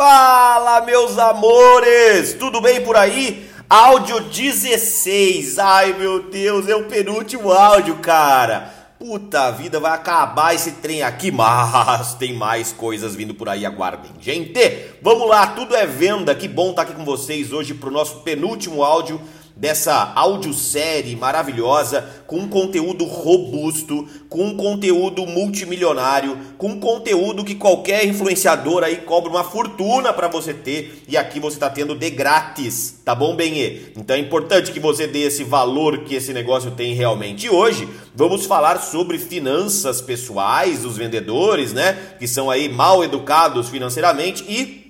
[0.00, 2.32] Fala, meus amores!
[2.32, 3.50] Tudo bem por aí?
[3.68, 5.58] Áudio 16.
[5.58, 8.72] Ai, meu Deus, é o penúltimo áudio, cara.
[8.98, 14.12] Puta vida, vai acabar esse trem aqui, mas tem mais coisas vindo por aí, aguardem.
[14.18, 16.34] Gente, vamos lá, tudo é venda.
[16.34, 19.20] Que bom estar aqui com vocês hoje pro nosso penúltimo áudio
[19.60, 27.54] dessa audiosérie maravilhosa, com um conteúdo robusto, com um conteúdo multimilionário, com um conteúdo que
[27.54, 32.08] qualquer influenciador aí cobra uma fortuna para você ter e aqui você está tendo de
[32.08, 33.90] grátis, tá bom, Benê?
[33.98, 37.44] Então é importante que você dê esse valor que esse negócio tem realmente.
[37.44, 42.14] E hoje vamos falar sobre finanças pessoais dos vendedores, né?
[42.18, 44.80] Que são aí mal educados financeiramente e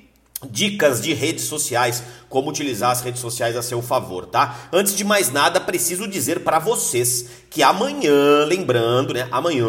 [0.48, 4.69] dicas de redes sociais, como utilizar as redes sociais a seu favor, tá?
[4.73, 9.66] Antes de mais nada, preciso dizer para vocês que amanhã, lembrando, né, amanhã,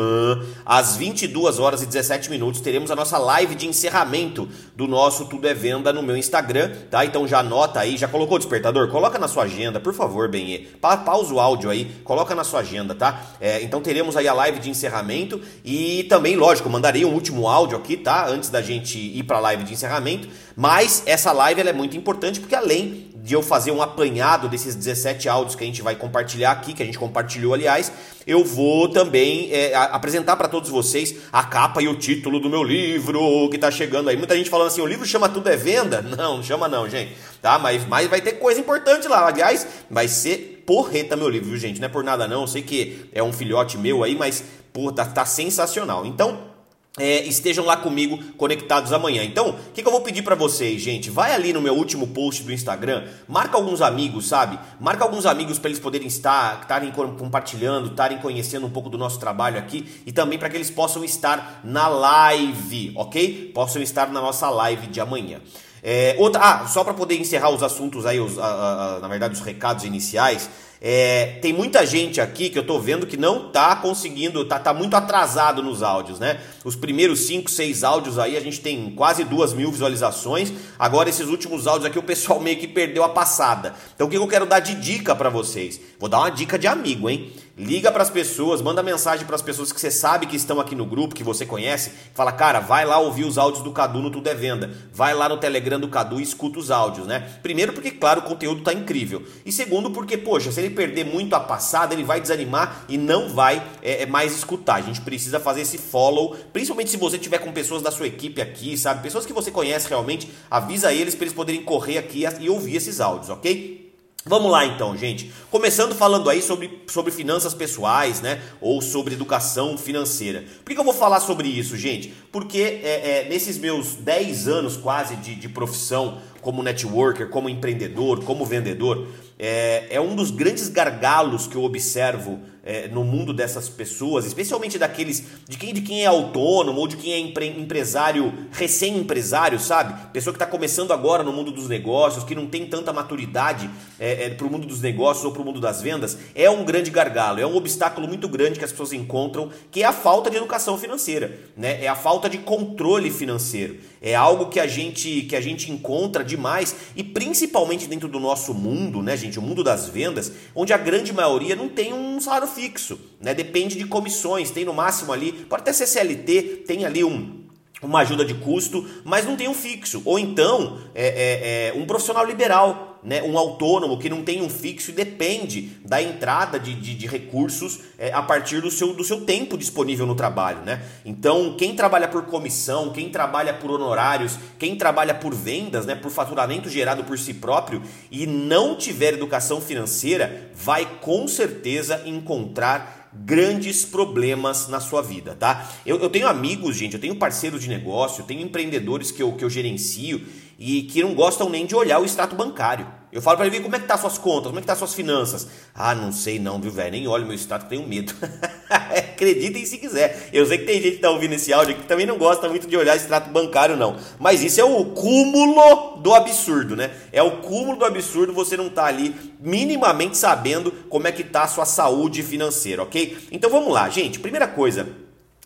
[0.64, 5.48] às 22 horas e 17 minutos, teremos a nossa live de encerramento do nosso Tudo
[5.48, 7.04] é Venda no meu Instagram, tá?
[7.04, 8.88] Então já anota aí, já colocou o despertador?
[8.90, 10.60] Coloca na sua agenda, por favor, Benê.
[10.80, 13.20] Pa pausa o áudio aí, coloca na sua agenda, tá?
[13.42, 17.76] É, então teremos aí a live de encerramento e também, lógico, mandarei um último áudio
[17.76, 18.28] aqui, tá?
[18.28, 21.98] Antes da gente ir para a live de encerramento, mas essa live ela é muito
[21.98, 25.96] importante porque além de eu fazer um apanhado desses 17 áudios que a gente vai
[25.96, 27.92] compartilhar aqui, que a gente compartilhou, aliás,
[28.26, 32.64] eu vou também é, apresentar para todos vocês a capa e o título do meu
[32.64, 34.18] livro que está chegando aí.
[34.18, 36.02] Muita gente falando assim, o livro chama Tudo é Venda?
[36.22, 37.16] Não, não chama não, gente.
[37.42, 37.58] Tá?
[37.58, 39.26] Mas, mas vai ter coisa importante lá.
[39.26, 41.80] Aliás, vai ser porreta meu livro, viu, gente?
[41.80, 42.42] Não é por nada não.
[42.42, 46.06] Eu sei que é um filhote meu aí, mas, pô, tá, tá sensacional.
[46.06, 46.51] Então,
[47.00, 49.24] é, estejam lá comigo conectados amanhã.
[49.24, 51.10] Então, o que, que, eu vou pedir para vocês, gente?
[51.10, 54.60] Vai ali no meu último post do Instagram, marca alguns amigos, sabe?
[54.80, 59.20] Marca alguns amigos para eles poderem estar, estarem compartilhando, estarem conhecendo um pouco do nosso
[59.20, 63.52] trabalho aqui e também para que eles possam estar na live, ok?
[63.54, 65.40] Possam estar na nossa live de amanhã.
[65.84, 69.34] É, outra, ah, só para poder encerrar os assuntos aí, os, a, a, na verdade,
[69.34, 70.50] os recados iniciais.
[70.84, 74.74] É, tem muita gente aqui que eu tô vendo que não tá conseguindo, tá, tá
[74.74, 76.40] muito atrasado nos áudios, né?
[76.66, 80.52] Os primeiros 5, 6 áudios aí a gente tem quase duas mil visualizações.
[80.80, 83.76] Agora, esses últimos áudios aqui o pessoal meio que perdeu a passada.
[83.94, 85.80] Então, o que eu quero dar de dica para vocês?
[86.00, 87.32] Vou dar uma dica de amigo, hein?
[87.58, 90.74] Liga para as pessoas, manda mensagem para as pessoas que você sabe que estão aqui
[90.74, 91.92] no grupo, que você conhece.
[92.14, 94.72] Fala, cara, vai lá ouvir os áudios do Cadu no Tudo é Venda.
[94.94, 97.40] Vai lá no Telegram do Cadu e escuta os áudios, né?
[97.44, 99.22] Primeiro, porque, claro, o conteúdo tá incrível.
[99.46, 103.28] E segundo, porque, poxa, se ele perder muito a passada, ele vai desanimar e não
[103.28, 104.76] vai é, é mais escutar.
[104.76, 108.42] A gente precisa fazer esse follow, principalmente se você tiver com pessoas da sua equipe
[108.42, 109.04] aqui, sabe?
[109.04, 113.02] Pessoas que você conhece realmente, avisa eles para eles poderem correr aqui e ouvir esses
[113.02, 113.91] áudios, ok?
[114.24, 115.32] Vamos lá então, gente.
[115.50, 118.40] Começando falando aí sobre, sobre finanças pessoais, né?
[118.62, 120.44] Ou sobre educação financeira.
[120.64, 122.14] Por que, eu vou falar sobre isso, gente?
[122.32, 128.24] Porque é, é, nesses meus 10 anos quase de, de profissão como networker, como empreendedor,
[128.24, 129.08] como vendedor,
[129.44, 134.78] é, é um dos grandes gargalos que eu observo é, no mundo dessas pessoas, especialmente
[134.78, 140.12] daqueles de quem, de quem é autônomo ou de quem é empre, empresário, recém-empresário, sabe?
[140.14, 143.70] Pessoa que está começando agora no mundo dos negócios, que não tem tanta maturidade
[144.00, 146.64] é, é, para o mundo dos negócios ou para o mundo das vendas, é um
[146.64, 150.30] grande gargalo, é um obstáculo muito grande que as pessoas encontram, que é a falta
[150.30, 151.84] de educação financeira, né?
[151.84, 153.78] É a falta de controle financeiro.
[154.02, 158.54] É algo que a gente que a gente encontra demais e principalmente dentro do nosso
[158.54, 162.48] mundo, né, gente, o mundo das vendas, onde a grande maioria não tem um salário
[162.48, 163.34] fixo, né?
[163.34, 167.42] Depende de comissões, tem no máximo ali, pode até ser CLT, tem ali um
[167.82, 170.02] uma ajuda de custo, mas não tem um fixo.
[170.06, 174.50] Ou então é, é, é um profissional liberal, né, um autônomo que não tem um
[174.50, 179.04] fixo e depende da entrada de, de, de recursos é, a partir do seu, do
[179.04, 180.60] seu tempo disponível no trabalho.
[180.64, 180.82] Né?
[181.06, 186.12] Então, quem trabalha por comissão, quem trabalha por honorários, quem trabalha por vendas, né, por
[186.12, 193.84] faturamento gerado por si próprio e não tiver educação financeira, vai com certeza encontrar grandes
[193.84, 195.70] problemas na sua vida, tá?
[195.86, 199.34] Eu, eu tenho amigos, gente, eu tenho parceiros de negócio, eu tenho empreendedores que eu,
[199.34, 200.26] que eu gerencio
[200.58, 202.88] e que não gostam nem de olhar o extrato bancário.
[203.12, 204.94] Eu falo para ele, como é que tá suas contas, como é que tá suas
[204.94, 205.46] finanças?
[205.76, 208.14] Ah, não sei não, viu, velho, nem olho meu extrato, tenho medo.
[208.70, 210.30] Acreditem se quiser.
[210.32, 212.68] Eu sei que tem gente que tá ouvindo esse áudio que também não gosta muito
[212.68, 216.92] de olhar extrato bancário não, mas isso é o cúmulo do absurdo, né?
[217.12, 221.44] É o cúmulo do absurdo você não tá ali minimamente sabendo como é que tá
[221.44, 223.18] a sua saúde financeira, OK?
[223.30, 224.20] Então vamos lá, gente.
[224.20, 224.88] Primeira coisa,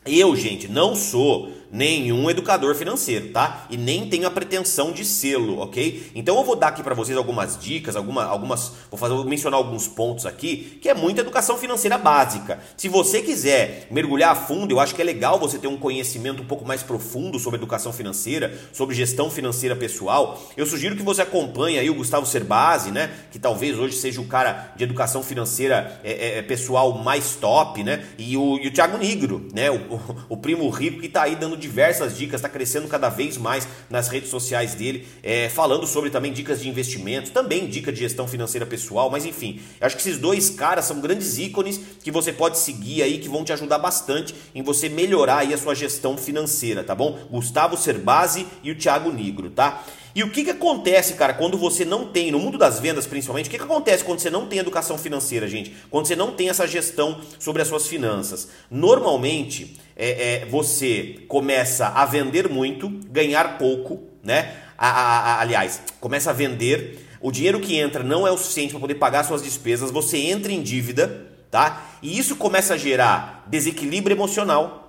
[0.05, 3.67] eu, gente, não sou nenhum educador financeiro, tá?
[3.69, 6.11] E nem tenho a pretensão de sê-lo, ok?
[6.15, 9.59] Então eu vou dar aqui para vocês algumas dicas, alguma, algumas, vou fazer, vou mencionar
[9.59, 12.59] alguns pontos aqui, que é muita educação financeira básica.
[12.77, 16.41] Se você quiser mergulhar a fundo, eu acho que é legal você ter um conhecimento
[16.41, 20.41] um pouco mais profundo sobre educação financeira, sobre gestão financeira pessoal.
[20.55, 23.11] Eu sugiro que você acompanhe aí o Gustavo Cerbasi, né?
[23.31, 27.83] Que talvez hoje seja o cara de educação financeira é, é, é pessoal mais top,
[27.83, 28.05] né?
[28.17, 29.69] E o, e o Thiago Nigro, né?
[29.69, 33.37] O, o, o primo rico que está aí dando diversas dicas, está crescendo cada vez
[33.37, 37.99] mais nas redes sociais dele, é, falando sobre também dicas de investimentos, também dica de
[37.99, 42.31] gestão financeira pessoal, mas enfim, acho que esses dois caras são grandes ícones que você
[42.31, 46.15] pode seguir aí, que vão te ajudar bastante em você melhorar aí a sua gestão
[46.15, 47.17] financeira, tá bom?
[47.31, 49.83] Gustavo Cerbasi e o Thiago Nigro, tá?
[50.15, 53.47] E o que, que acontece, cara, quando você não tem, no mundo das vendas principalmente,
[53.47, 55.75] o que, que acontece quando você não tem educação financeira, gente?
[55.91, 58.47] Quando você não tem essa gestão sobre as suas finanças?
[58.71, 64.55] Normalmente, é, é, você começa a vender muito, ganhar pouco, né?
[64.77, 68.71] A, a, a, aliás, começa a vender, o dinheiro que entra não é o suficiente
[68.71, 71.89] para poder pagar suas despesas, você entra em dívida, tá?
[72.01, 74.84] E isso começa a gerar desequilíbrio emocional,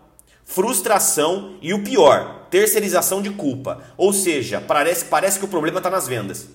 [0.47, 3.83] frustração e o pior, terceirização de culpa.
[3.99, 6.47] Ou seja, parece, parece que o problema está nas vendas.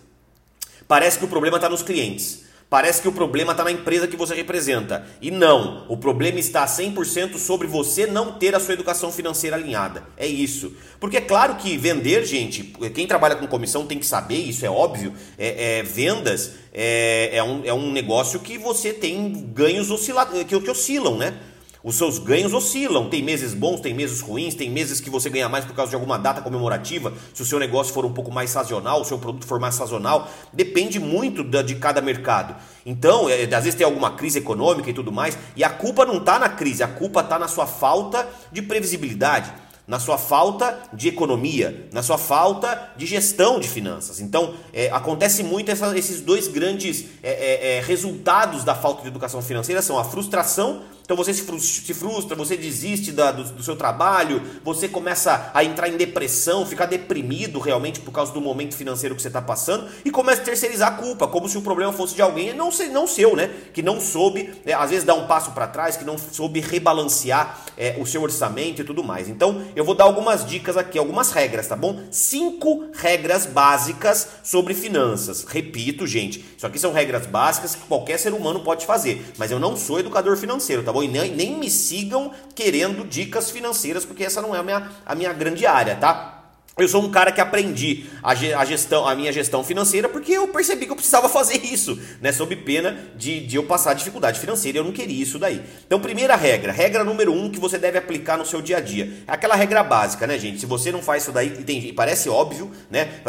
[0.88, 2.46] Parece que o problema está nos clientes.
[2.70, 5.06] Parece que o problema está na empresa que você representa.
[5.22, 10.04] E não, o problema está 100% sobre você não ter a sua educação financeira alinhada.
[10.16, 10.74] É isso.
[10.98, 12.64] Porque é claro que vender, gente,
[12.94, 15.14] quem trabalha com comissão tem que saber, isso é óbvio.
[15.38, 20.58] É, é vendas é, é, um, é um negócio que você tem ganhos oscila que,
[20.62, 21.38] que oscilam, né?
[21.84, 23.10] Os seus ganhos oscilam.
[23.10, 25.96] Tem meses bons, tem meses ruins, tem meses que você ganha mais por causa de
[25.96, 27.12] alguma data comemorativa.
[27.34, 30.30] Se o seu negócio for um pouco mais sazonal, o seu produto for mais sazonal,
[30.54, 32.56] depende muito de cada mercado.
[32.86, 36.18] Então, é, às vezes tem alguma crise econômica e tudo mais, e a culpa não
[36.18, 39.52] está na crise, a culpa está na sua falta de previsibilidade
[39.88, 44.22] na sua falta de economia, na sua falta de gestão de finanças.
[44.22, 49.10] Então, é, acontece muito essa, esses dois grandes é, é, é resultados da falta de
[49.10, 53.76] educação financeira são a frustração então você se frustra, você desiste da, do, do, seu
[53.76, 59.16] trabalho, você começa a entrar em depressão, ficar deprimido realmente por causa do momento financeiro
[59.16, 62.16] que você está passando e começa a terceirizar a culpa, como se o problema fosse
[62.16, 63.50] de alguém, não, não seu, né?
[63.74, 67.66] Que não soube, é, às vezes, dar um passo para trás, que não soube rebalancear
[67.78, 69.28] é, o seu orçamento e tudo mais.
[69.28, 72.00] Então eu vou dar algumas dicas aqui, algumas regras, tá bom?
[72.12, 75.44] Cinco regras básicas sobre finanças.
[75.44, 79.60] Repito, gente, isso aqui são regras básicas que qualquer ser humano pode fazer, mas eu
[79.60, 81.04] não sou educador financeiro, tá bom?
[81.04, 85.16] E nem, nem me sigam querendo dicas financeiras, porque essa não é a minha, a
[85.16, 86.42] minha grande área, tá?
[86.78, 88.34] Eu sou um cara que aprendi a,
[88.64, 92.32] gestão, a minha gestão financeira porque eu percebi que eu precisava fazer isso, né?
[92.32, 94.78] Sob pena de, de eu passar dificuldade financeira.
[94.78, 95.62] Eu não queria isso daí.
[95.86, 99.12] Então, primeira regra, regra número um que você deve aplicar no seu dia a dia.
[99.28, 100.62] É aquela regra básica, né, gente?
[100.62, 103.22] Se você não faz isso daí, tem, parece óbvio, né?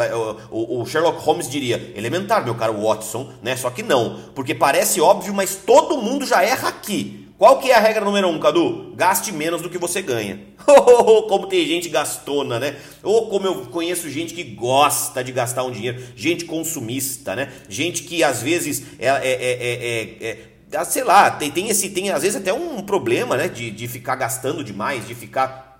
[0.49, 3.57] O, o, Sherlock Holmes diria, elementar, meu caro Watson, né?
[3.57, 7.22] Só que não, porque parece óbvio, mas todo mundo já erra aqui.
[7.43, 8.93] Qual que é a regra número um, Cadu?
[8.95, 10.39] Gaste menos do que você ganha.
[10.65, 12.77] Oh, como tem gente gastona, né?
[13.03, 17.51] Ou como eu conheço gente que gosta de gastar um dinheiro, gente consumista, né?
[17.67, 22.11] Gente que às vezes é, é, é, é, é sei lá, tem, tem esse, tem
[22.11, 23.49] às vezes até um problema, né?
[23.49, 25.72] De, de ficar gastando demais, de ficar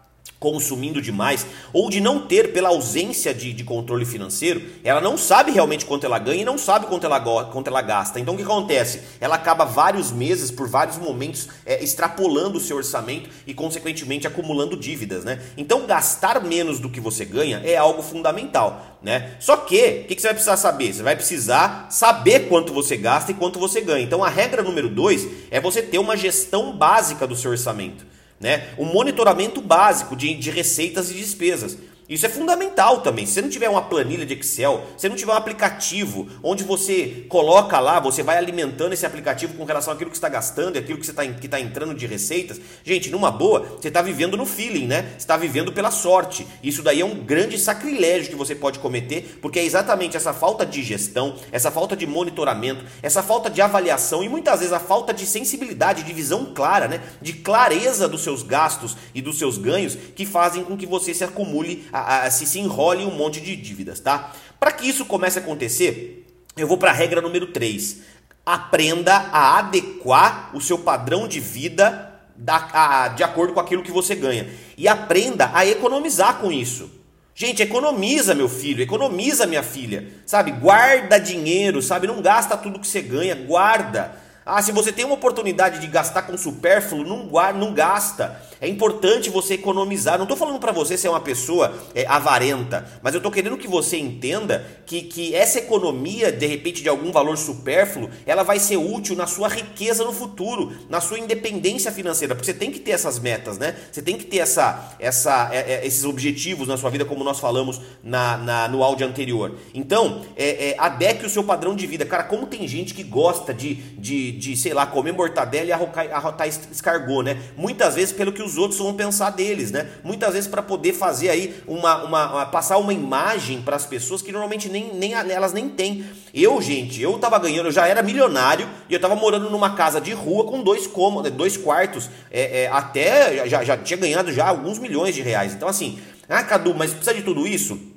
[0.44, 5.52] consumindo demais, ou de não ter pela ausência de, de, controle financeiro, ela não sabe
[5.52, 8.20] realmente quanto ela ganha e não sabe quanto ela, quanto ela gasta.
[8.20, 9.00] Então o que acontece?
[9.22, 14.76] Ela acaba vários meses, por vários momentos, é, extrapolando o seu orçamento e, consequentemente, acumulando
[14.76, 15.24] dívidas.
[15.24, 15.42] Né?
[15.56, 19.00] Então gastar menos do que você ganha é algo fundamental.
[19.02, 19.38] Né?
[19.40, 20.94] Só que, o que, que você vai precisar saber?
[20.94, 24.04] Você vai precisar saber quanto você gasta e quanto você ganha.
[24.04, 28.70] Então a regra número dois é você ter uma gestão básica do seu orçamento né?
[28.78, 31.78] O monitoramento básico de, de receitas e despesas.
[32.14, 33.26] Isso é fundamental também.
[33.26, 37.26] Se você não tiver uma planilha de Excel, se não tiver um aplicativo onde você
[37.28, 41.00] coloca lá, você vai alimentando esse aplicativo com relação àquilo que está gastando e aquilo
[41.00, 45.14] que está tá entrando de receitas, gente, numa boa, você está vivendo no feeling, né?
[45.14, 46.46] Você está vivendo pela sorte.
[46.62, 50.68] Isso daí é um grande sacrilégio que você pode cometer, porque é exatamente essa falta
[50.68, 55.12] de gestão, essa falta de monitoramento, essa falta de avaliação e muitas vezes a falta
[55.16, 57.02] de sensibilidade, de visão clara, né?
[57.20, 61.24] De clareza dos seus gastos e dos seus ganhos que fazem com que você se
[61.24, 64.32] acumule a, a, se, enrole um monte de dívidas, tá?
[64.60, 68.02] Para que isso comece a acontecer, eu vou para a regra número 3.
[68.46, 73.92] Aprenda a adequar o seu padrão de vida da, a, de acordo com aquilo que
[73.92, 74.50] você ganha.
[74.78, 76.90] E aprenda a economizar com isso.
[77.36, 80.08] Gente, economiza, meu filho, economiza, minha filha.
[80.26, 80.52] Sabe?
[80.52, 82.06] Guarda dinheiro, sabe?
[82.06, 84.23] Não gasta tudo que você ganha, guarda.
[84.46, 88.42] Ah, se você tem uma oportunidade de gastar com supérfluo, não, não gasta.
[88.60, 90.18] É importante você economizar.
[90.18, 93.68] Não estou falando para você ser uma pessoa é, avarenta, mas eu estou querendo que
[93.68, 98.78] você entenda que, que essa economia, de repente, de algum valor supérfluo, ela vai ser
[98.78, 102.36] útil na sua riqueza no futuro, na sua independência financeira.
[102.36, 103.76] Porque você tem que ter essas metas, né?
[103.92, 107.40] Você tem que ter essa, essa, é, é, esses objetivos na sua vida, como nós
[107.40, 109.56] falamos na, na no áudio anterior.
[109.74, 112.06] Então, é, é, adeque o seu padrão de vida.
[112.06, 116.12] Cara, como tem gente que gosta de, de, de sei lá, comer mortadela e arrotar,
[116.12, 117.42] arrotar escargot, né?
[117.56, 119.88] Muitas vezes pelo que os outros vão pensar deles, né?
[120.04, 124.22] Muitas vezes para poder fazer aí uma, uma, uma, passar uma imagem para as pessoas
[124.22, 126.06] que normalmente nem, nem elas nem têm.
[126.34, 130.02] Eu, gente, eu tava ganhando, eu já era milionário e eu tava morando numa casa
[130.02, 134.48] de rua com dois cômodos, dois quartos, é, é, até já, já tinha ganhado já
[134.48, 135.54] alguns milhões de reais.
[135.54, 137.93] Então assim, ah, Cadu, mas precisa de tudo isso?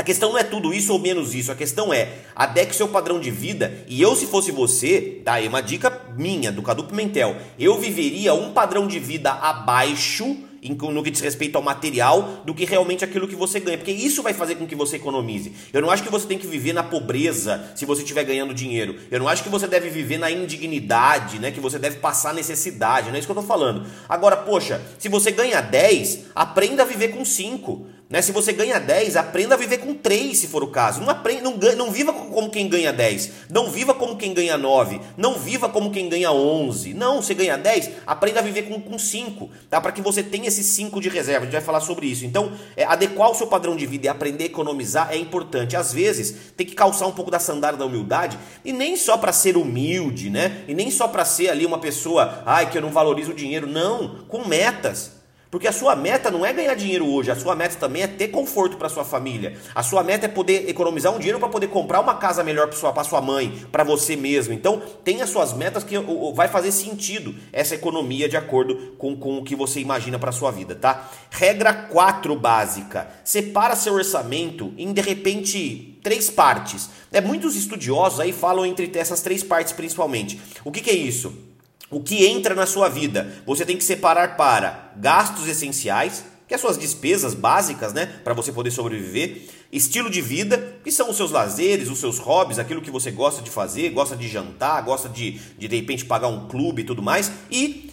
[0.00, 3.20] A questão não é tudo isso ou menos isso, a questão é adeque seu padrão
[3.20, 7.36] de vida e eu se fosse você, tá aí uma dica minha do Cadu Pimentel,
[7.58, 12.64] eu viveria um padrão de vida abaixo no que diz respeito ao material do que
[12.64, 15.52] realmente aquilo que você ganha, porque isso vai fazer com que você economize.
[15.70, 18.96] Eu não acho que você tem que viver na pobreza se você estiver ganhando dinheiro.
[19.10, 23.08] Eu não acho que você deve viver na indignidade, né, que você deve passar necessidade,
[23.08, 23.86] não é isso que eu tô falando.
[24.08, 27.99] Agora, poxa, se você ganha 10, aprenda a viver com 5.
[28.10, 28.20] Né?
[28.20, 31.00] Se você ganha 10, aprenda a viver com 3, se for o caso.
[31.00, 33.30] Não, aprenda, não, não viva como quem ganha 10.
[33.48, 35.00] Não viva como quem ganha 9.
[35.16, 36.92] Não viva como quem ganha 11.
[36.92, 39.48] Não, você ganha 10, aprenda a viver com, com 5.
[39.70, 39.80] Tá?
[39.80, 41.42] Para que você tenha esses 5 de reserva.
[41.42, 42.26] A gente vai falar sobre isso.
[42.26, 45.76] Então, é, adequar o seu padrão de vida e aprender a economizar é importante.
[45.76, 48.36] Às vezes, tem que calçar um pouco da sandália da humildade.
[48.64, 50.64] E nem só para ser humilde, né?
[50.66, 53.68] E nem só para ser ali uma pessoa, ai, que eu não valorizo o dinheiro.
[53.68, 55.19] Não, com metas.
[55.50, 58.28] Porque a sua meta não é ganhar dinheiro hoje, a sua meta também é ter
[58.28, 59.56] conforto para sua família.
[59.74, 62.76] A sua meta é poder economizar um dinheiro para poder comprar uma casa melhor para
[62.76, 64.54] sua, sua mãe, para você mesmo.
[64.54, 65.96] Então, tenha suas metas que
[66.34, 70.52] vai fazer sentido essa economia de acordo com, com o que você imagina para sua
[70.52, 71.10] vida, tá?
[71.30, 76.90] Regra 4 básica: separa seu orçamento em de repente três partes.
[77.10, 80.40] É, muitos estudiosos aí falam entre essas três partes principalmente.
[80.64, 81.49] O que, que é isso?
[81.90, 83.42] O que entra na sua vida.
[83.44, 88.34] Você tem que separar para gastos essenciais, que é as suas despesas básicas, né, para
[88.34, 92.82] você poder sobreviver, estilo de vida, que são os seus lazeres, os seus hobbies, aquilo
[92.82, 95.20] que você gosta de fazer, gosta de jantar, gosta de
[95.58, 97.90] de, de repente pagar um clube e tudo mais, e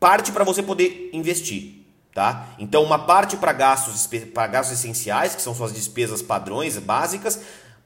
[0.00, 1.80] parte para você poder investir.
[2.14, 2.48] Tá?
[2.58, 7.40] Então, uma parte para gastos, para gastos essenciais, que são suas despesas padrões básicas,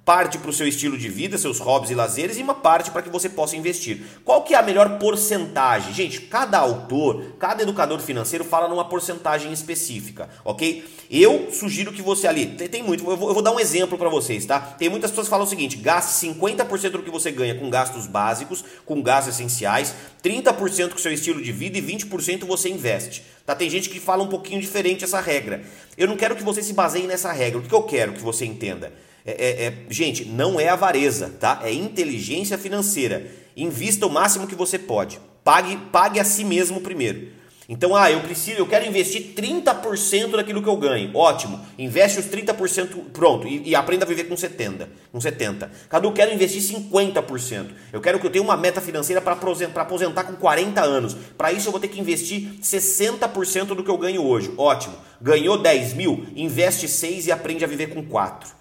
[0.06, 3.02] parte para o seu estilo de vida, seus hobbies e lazeres e uma parte para
[3.02, 4.04] que você possa investir.
[4.25, 5.92] Qual que é a melhor porcentagem?
[5.92, 10.84] Gente, cada autor, cada educador financeiro fala numa porcentagem específica, ok?
[11.10, 13.98] Eu sugiro que você ali, tem, tem muito, eu vou, eu vou, dar um exemplo
[13.98, 14.60] para vocês, tá?
[14.60, 18.06] Tem muitas pessoas que falam o seguinte, gaste 50% do que você ganha com gastos
[18.06, 23.25] básicos, com gastos essenciais, 30% com seu estilo de vida e 20% você investe.
[23.44, 23.56] Tá?
[23.56, 25.64] Tem gente que fala um pouquinho diferente essa regra.
[25.98, 27.58] Eu não quero que você se baseie nessa regra.
[27.58, 28.92] O que eu quero que você entenda?
[29.26, 31.61] É, é, é, gente, não é avareza, tá?
[31.64, 33.26] É inteligência financeira.
[33.56, 35.18] Invista o máximo que você pode.
[35.42, 37.35] Pague, pague a si mesmo primeiro.
[37.68, 41.11] Então, ah, eu preciso, eu quero investir 30% daquilo que eu ganho.
[41.16, 41.61] Ótimo.
[41.76, 45.73] Investe os 30%, pronto, e, e aprenda a viver com 70, com 70.
[45.88, 47.66] Cadu, eu quero investir 50%.
[47.92, 51.16] Eu quero que eu tenha uma meta financeira para aposentar, aposentar com 40 anos.
[51.37, 54.52] Para isso eu vou ter que investir 60% do que eu ganho hoje.
[54.56, 54.95] Ótimo.
[55.21, 58.55] Ganhou 10 mil, investe 6 e aprende a viver com 4.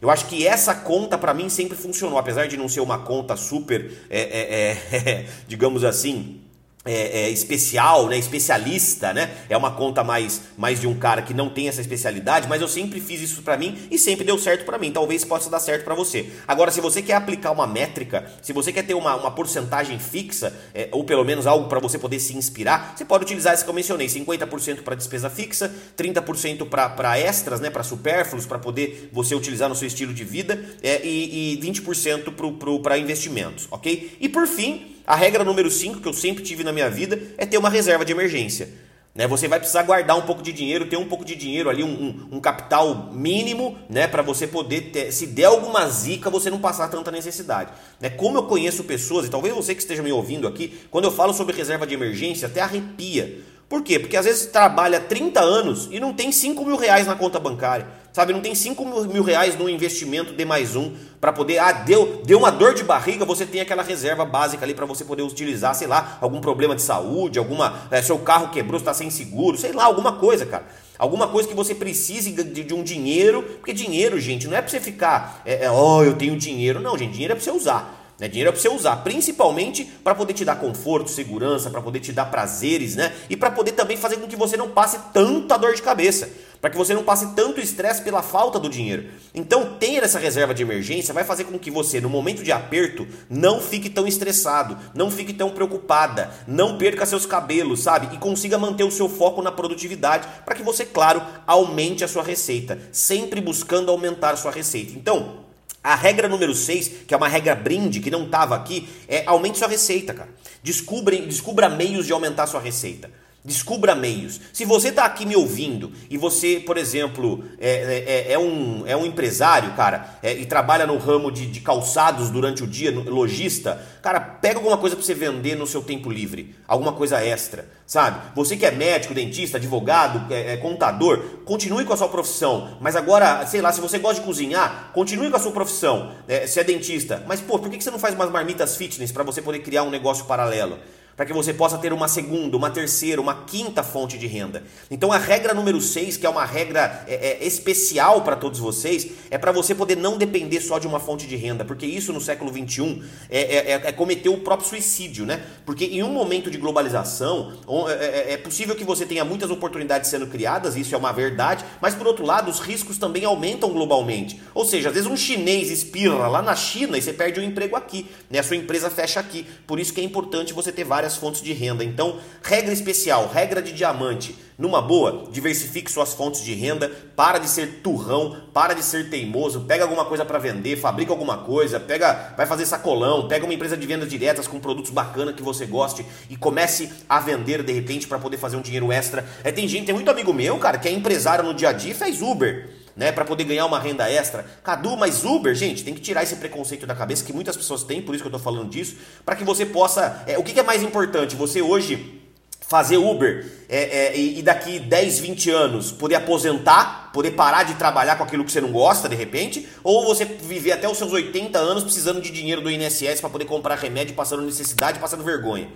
[0.00, 3.36] Eu acho que essa conta para mim sempre funcionou, apesar de não ser uma conta
[3.36, 6.40] super, é, é, é, digamos assim,
[6.84, 9.30] é, é, especial, né, especialista, né?
[9.48, 12.68] É uma conta mais, mais de um cara que não tem essa especialidade, mas eu
[12.68, 14.90] sempre fiz isso para mim e sempre deu certo para mim.
[14.90, 16.30] Talvez possa dar certo para você.
[16.46, 20.54] Agora, se você quer aplicar uma métrica, se você quer ter uma, uma porcentagem fixa,
[20.74, 23.70] é, ou pelo menos algo para você poder se inspirar, você pode utilizar esse que
[23.70, 29.34] eu mencionei: 50% para despesa fixa, 30% para extras, né, para supérfluos, para poder você
[29.34, 34.16] utilizar no seu estilo de vida, é, e, e 20% para investimentos, ok?
[34.20, 37.46] E por fim a regra número 5 que eu sempre tive na minha vida é
[37.46, 38.68] ter uma reserva de emergência.
[39.14, 39.26] Né?
[39.26, 41.88] Você vai precisar guardar um pouco de dinheiro, ter um pouco de dinheiro ali, um,
[41.88, 44.06] um, um capital mínimo, né?
[44.06, 47.70] Para você poder ter, se der alguma zica, você não passar tanta necessidade.
[47.98, 48.10] Né?
[48.10, 51.32] Como eu conheço pessoas, e talvez você que esteja me ouvindo aqui, quando eu falo
[51.32, 53.40] sobre reserva de emergência, até arrepia.
[53.66, 53.98] Por quê?
[53.98, 57.86] Porque às vezes trabalha 30 anos e não tem 5 mil reais na conta bancária.
[58.12, 61.58] Sabe, não tem 5 mil reais no investimento de mais um para poder.
[61.58, 65.04] Ah, deu, deu uma dor de barriga, você tem aquela reserva básica ali para você
[65.04, 67.82] poder utilizar, sei lá, algum problema de saúde, alguma.
[67.90, 70.66] É, seu carro quebrou, está sem seguro, sei lá, alguma coisa, cara.
[70.98, 74.70] Alguma coisa que você precise de, de um dinheiro, porque dinheiro, gente, não é para
[74.70, 76.80] você ficar, é, é, oh, eu tenho dinheiro.
[76.80, 77.98] Não, gente, dinheiro é para você usar.
[78.18, 78.26] Né?
[78.26, 82.12] Dinheiro é para você usar, principalmente para poder te dar conforto, segurança, para poder te
[82.12, 83.14] dar prazeres, né?
[83.30, 86.28] E para poder também fazer com que você não passe tanta dor de cabeça,
[86.60, 89.06] para que você não passe tanto estresse pela falta do dinheiro.
[89.34, 93.06] Então, ter essa reserva de emergência vai fazer com que você, no momento de aperto,
[93.28, 98.14] não fique tão estressado, não fique tão preocupada, não perca seus cabelos, sabe?
[98.14, 102.22] E consiga manter o seu foco na produtividade, para que você, claro, aumente a sua
[102.22, 104.92] receita, sempre buscando aumentar a sua receita.
[104.96, 105.46] Então,
[105.82, 109.58] a regra número 6, que é uma regra brinde, que não estava aqui, é aumente
[109.58, 110.28] sua receita, cara.
[110.62, 113.10] Descubra, descubra meios de aumentar sua receita.
[113.44, 114.40] Descubra meios.
[114.52, 118.84] Se você está aqui me ouvindo e você, por exemplo, é, é, é, é um,
[118.84, 122.90] é um empresário, cara, é, e trabalha no ramo de, de calçados durante o dia,
[122.90, 127.68] lojista, cara, pega alguma coisa para você vender no seu tempo livre, alguma coisa extra,
[127.86, 128.20] sabe?
[128.34, 132.96] Você que é médico, dentista, advogado, é, é, contador, continue com a sua profissão, mas
[132.96, 136.12] agora, sei lá, se você gosta de cozinhar, continue com a sua profissão,
[136.46, 139.40] se é dentista, mas pô, por que você não faz umas marmitas fitness para você
[139.40, 140.76] poder criar um negócio paralelo?
[141.18, 144.62] Para que você possa ter uma segunda, uma terceira, uma quinta fonte de renda.
[144.88, 149.08] Então a regra número 6, que é uma regra é, é, especial para todos vocês,
[149.28, 152.20] é para você poder não depender só de uma fonte de renda, porque isso no
[152.20, 155.44] século 21 é, é, é, é cometer o próprio suicídio, né?
[155.66, 157.52] Porque em um momento de globalização
[157.88, 161.64] é, é, é possível que você tenha muitas oportunidades sendo criadas, isso é uma verdade,
[161.80, 164.40] mas por outro lado os riscos também aumentam globalmente.
[164.54, 167.46] Ou seja, às vezes um chinês espirra lá na China e você perde o um
[167.46, 168.38] emprego aqui, né?
[168.38, 169.44] A sua empresa fecha aqui.
[169.66, 171.82] Por isso que é importante você ter várias várias fontes de renda.
[171.82, 174.36] Então, regra especial, regra de diamante.
[174.58, 179.60] Numa boa, diversifique suas fontes de renda, para de ser turrão, para de ser teimoso,
[179.60, 183.76] pega alguma coisa para vender, fabrica alguma coisa, pega, vai fazer sacolão, pega uma empresa
[183.76, 188.08] de vendas diretas com produtos bacana que você goste e comece a vender de repente
[188.08, 189.24] para poder fazer um dinheiro extra.
[189.44, 191.92] É, tem gente, tem muito amigo meu, cara, que é empresário no dia a dia
[191.92, 194.44] e faz Uber né, para poder ganhar uma renda extra.
[194.62, 198.02] Cadu, mas Uber, gente, tem que tirar esse preconceito da cabeça que muitas pessoas têm,
[198.02, 200.24] por isso que eu estou falando disso, para que você possa.
[200.26, 201.36] É, o que, que, é mais importante?
[201.36, 202.20] Você hoje
[202.60, 208.16] fazer Uber é, é, e daqui 10, 20 anos poder aposentar, poder parar de trabalhar
[208.16, 211.56] com aquilo que você não gosta de repente, ou você viver até os seus 80
[211.56, 215.68] anos precisando de dinheiro do INSS para poder comprar remédio, passando necessidade, passando vergonha.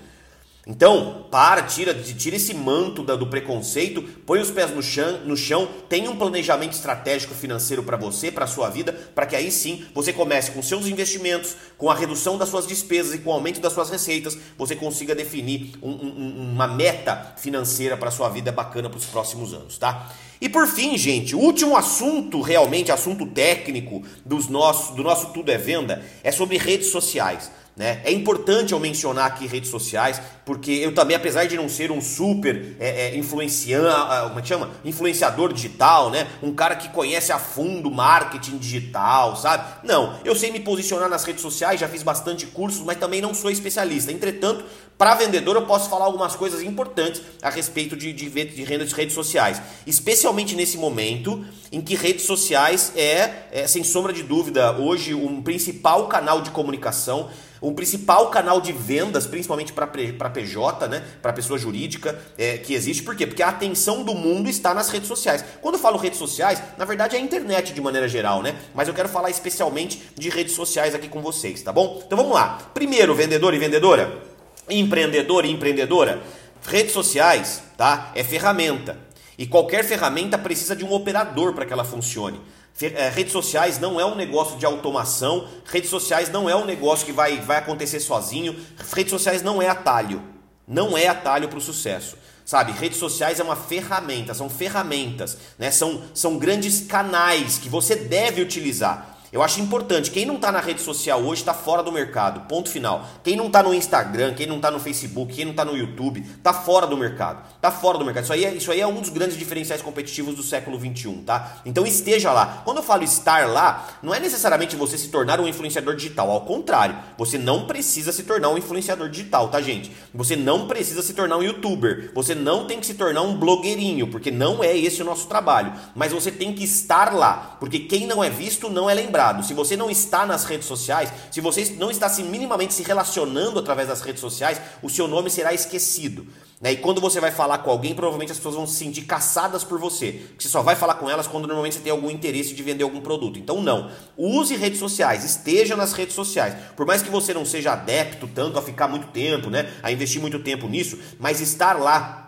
[0.64, 5.68] Então, para, tira, tira esse manto do preconceito, põe os pés no chão, no chão
[5.88, 10.12] tenha um planejamento estratégico financeiro para você, para sua vida, para que aí sim você
[10.12, 13.72] comece com seus investimentos, com a redução das suas despesas e com o aumento das
[13.72, 18.88] suas receitas, você consiga definir um, um, uma meta financeira para a sua vida bacana
[18.88, 20.12] para os próximos anos, tá?
[20.40, 25.50] E por fim, gente, o último assunto, realmente assunto técnico dos nossos, do nosso Tudo
[25.50, 27.50] é Venda, é sobre redes sociais.
[27.74, 28.02] Né?
[28.04, 32.02] É importante eu mencionar aqui redes sociais, porque eu também, apesar de não ser um
[32.02, 34.70] super é, é, influenciador, como é chama?
[34.84, 36.28] influenciador digital, né?
[36.42, 39.64] um cara que conhece a fundo marketing digital, sabe?
[39.84, 43.32] Não, eu sei me posicionar nas redes sociais, já fiz bastante cursos, mas também não
[43.32, 44.12] sou especialista.
[44.12, 44.64] Entretanto,
[44.98, 48.94] para vendedor eu posso falar algumas coisas importantes a respeito de, de, de renda de
[48.94, 54.72] redes sociais, especialmente nesse momento em que redes sociais é, é sem sombra de dúvida,
[54.72, 57.30] hoje um principal canal de comunicação
[57.62, 63.04] o principal canal de vendas, principalmente para PJ, né, para pessoa jurídica, é, que existe.
[63.04, 63.24] Por quê?
[63.24, 65.44] Porque a atenção do mundo está nas redes sociais.
[65.62, 68.56] Quando eu falo redes sociais, na verdade é a internet de maneira geral, né?
[68.74, 72.02] Mas eu quero falar especialmente de redes sociais aqui com vocês, tá bom?
[72.04, 72.58] Então vamos lá.
[72.74, 74.20] Primeiro, vendedor e vendedora,
[74.68, 76.20] empreendedor e empreendedora,
[76.66, 78.10] redes sociais, tá?
[78.16, 78.98] É ferramenta.
[79.38, 82.40] E qualquer ferramenta precisa de um operador para que ela funcione.
[82.80, 87.06] É, redes sociais não é um negócio de automação, redes sociais não é um negócio
[87.06, 88.58] que vai, vai acontecer sozinho,
[88.92, 90.22] redes sociais não é atalho,
[90.66, 92.16] não é atalho para o sucesso.
[92.44, 95.70] Sabe, redes sociais é uma ferramenta, são ferramentas, né?
[95.70, 99.11] são, são grandes canais que você deve utilizar.
[99.32, 102.68] Eu acho importante, quem não está na rede social hoje está fora do mercado, ponto
[102.68, 103.08] final.
[103.24, 106.20] Quem não está no Instagram, quem não está no Facebook, quem não está no YouTube,
[106.20, 107.42] está fora do mercado.
[107.56, 108.24] Está fora do mercado.
[108.24, 111.62] Isso aí, é, isso aí é um dos grandes diferenciais competitivos do século 21, tá?
[111.64, 112.60] Então esteja lá.
[112.62, 116.42] Quando eu falo estar lá, não é necessariamente você se tornar um influenciador digital, ao
[116.42, 116.94] contrário.
[117.16, 119.90] Você não precisa se tornar um influenciador digital, tá, gente?
[120.12, 122.10] Você não precisa se tornar um youtuber.
[122.14, 125.72] Você não tem que se tornar um blogueirinho, porque não é esse o nosso trabalho.
[125.94, 129.54] Mas você tem que estar lá, porque quem não é visto não é lembrado se
[129.54, 133.88] você não está nas redes sociais, se você não está se minimamente se relacionando através
[133.88, 136.26] das redes sociais, o seu nome será esquecido.
[136.62, 136.72] Né?
[136.72, 139.80] E quando você vai falar com alguém, provavelmente as pessoas vão se sentir caçadas por
[139.80, 140.22] você.
[140.38, 143.00] Você só vai falar com elas quando normalmente você tem algum interesse de vender algum
[143.00, 143.38] produto.
[143.38, 143.90] Então, não.
[144.16, 146.54] Use redes sociais, esteja nas redes sociais.
[146.76, 149.72] Por mais que você não seja adepto tanto a ficar muito tempo, né?
[149.82, 152.21] a investir muito tempo nisso, mas estar lá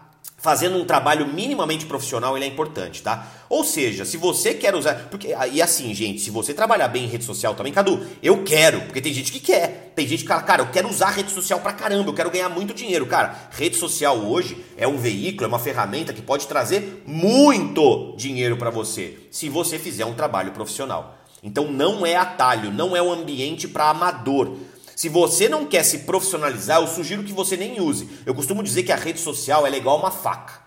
[0.45, 3.27] fazendo um trabalho minimamente profissional, ele é importante, tá?
[3.49, 5.09] Ou seja, se você quer usar.
[5.11, 8.83] Porque, e assim, gente, se você trabalhar bem em rede social também, Cadu, eu quero,
[8.83, 9.95] porque tem gente que quer.
[9.97, 12.51] Tem gente que fala, cara, eu quero usar rede social pra caramba, eu quero ganhar
[12.51, 13.07] muito dinheiro.
[13.07, 18.59] Cara, rede social hoje é um veículo, é uma ferramenta que pode trazer muito dinheiro
[18.59, 21.17] para você, se você fizer um trabalho profissional.
[21.43, 24.59] Então não é atalho, não é um ambiente para amador.
[24.97, 28.09] Se você não quer se profissionalizar, eu sugiro que você nem use.
[28.25, 30.64] Eu costumo dizer que a rede social é igual uma faca.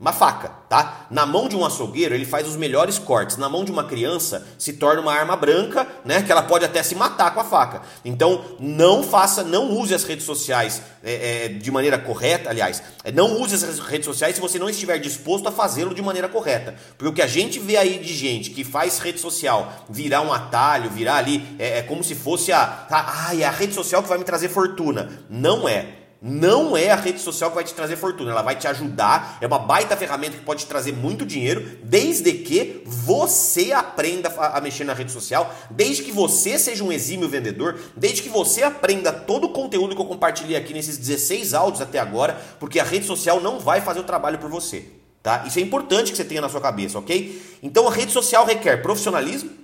[0.00, 1.06] Uma faca, tá?
[1.10, 3.36] Na mão de um açougueiro, ele faz os melhores cortes.
[3.36, 6.22] Na mão de uma criança, se torna uma arma branca, né?
[6.22, 7.82] Que ela pode até se matar com a faca.
[8.02, 12.48] Então, não faça, não use as redes sociais é, é, de maneira correta.
[12.48, 16.00] Aliás, é, não use as redes sociais se você não estiver disposto a fazê-lo de
[16.00, 16.74] maneira correta.
[16.96, 20.32] Porque o que a gente vê aí de gente que faz rede social virar um
[20.32, 24.08] atalho, virar ali, é, é como se fosse a, ah, é a rede social que
[24.08, 25.10] vai me trazer fortuna.
[25.28, 25.99] Não é.
[26.22, 29.46] Não é a rede social que vai te trazer fortuna, ela vai te ajudar, é
[29.46, 34.84] uma baita ferramenta que pode te trazer muito dinheiro, desde que você aprenda a mexer
[34.84, 39.44] na rede social, desde que você seja um exímio vendedor, desde que você aprenda todo
[39.44, 43.40] o conteúdo que eu compartilhei aqui nesses 16 áudios até agora, porque a rede social
[43.40, 44.84] não vai fazer o trabalho por você,
[45.22, 45.44] tá?
[45.46, 47.58] Isso é importante que você tenha na sua cabeça, ok?
[47.62, 49.59] Então a rede social requer profissionalismo,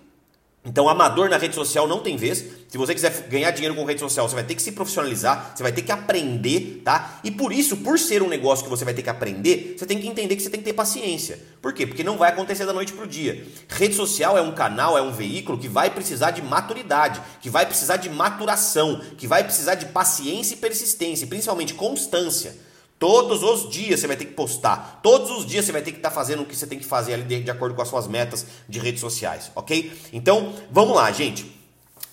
[0.67, 2.45] então, amador na rede social não tem vez.
[2.69, 5.63] Se você quiser ganhar dinheiro com rede social, você vai ter que se profissionalizar, você
[5.63, 7.21] vai ter que aprender, tá?
[7.23, 10.01] E por isso, por ser um negócio que você vai ter que aprender, você tem
[10.01, 11.39] que entender que você tem que ter paciência.
[11.63, 11.87] Por quê?
[11.87, 13.47] Porque não vai acontecer da noite pro dia.
[13.69, 17.65] Rede social é um canal, é um veículo que vai precisar de maturidade, que vai
[17.65, 22.66] precisar de maturação, que vai precisar de paciência e persistência, principalmente constância.
[22.99, 25.01] Todos os dias você vai ter que postar.
[25.03, 26.85] Todos os dias você vai ter que estar tá fazendo o que você tem que
[26.85, 29.93] fazer ali de, de, acordo com as suas metas de redes sociais, ok?
[30.13, 31.55] Então, vamos lá, gente.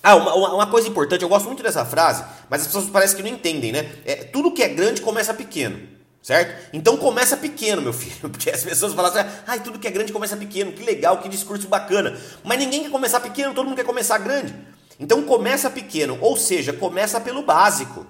[0.02, 3.22] Ah, uma, uma, coisa importante, eu gosto muito dessa frase, mas as pessoas parecem que
[3.22, 3.90] não entendem, né?
[4.04, 5.80] É, tudo que é grande começa pequeno,
[6.22, 6.68] certo?
[6.74, 10.12] Então começa pequeno, meu filho, porque as pessoas falam assim, ai, tudo que é grande
[10.12, 12.20] começa pequeno, que legal, que discurso bacana.
[12.44, 14.54] Mas ninguém quer começar pequeno, todo mundo quer começar grande.
[15.00, 18.06] Então começa pequeno, ou seja, começa pelo básico.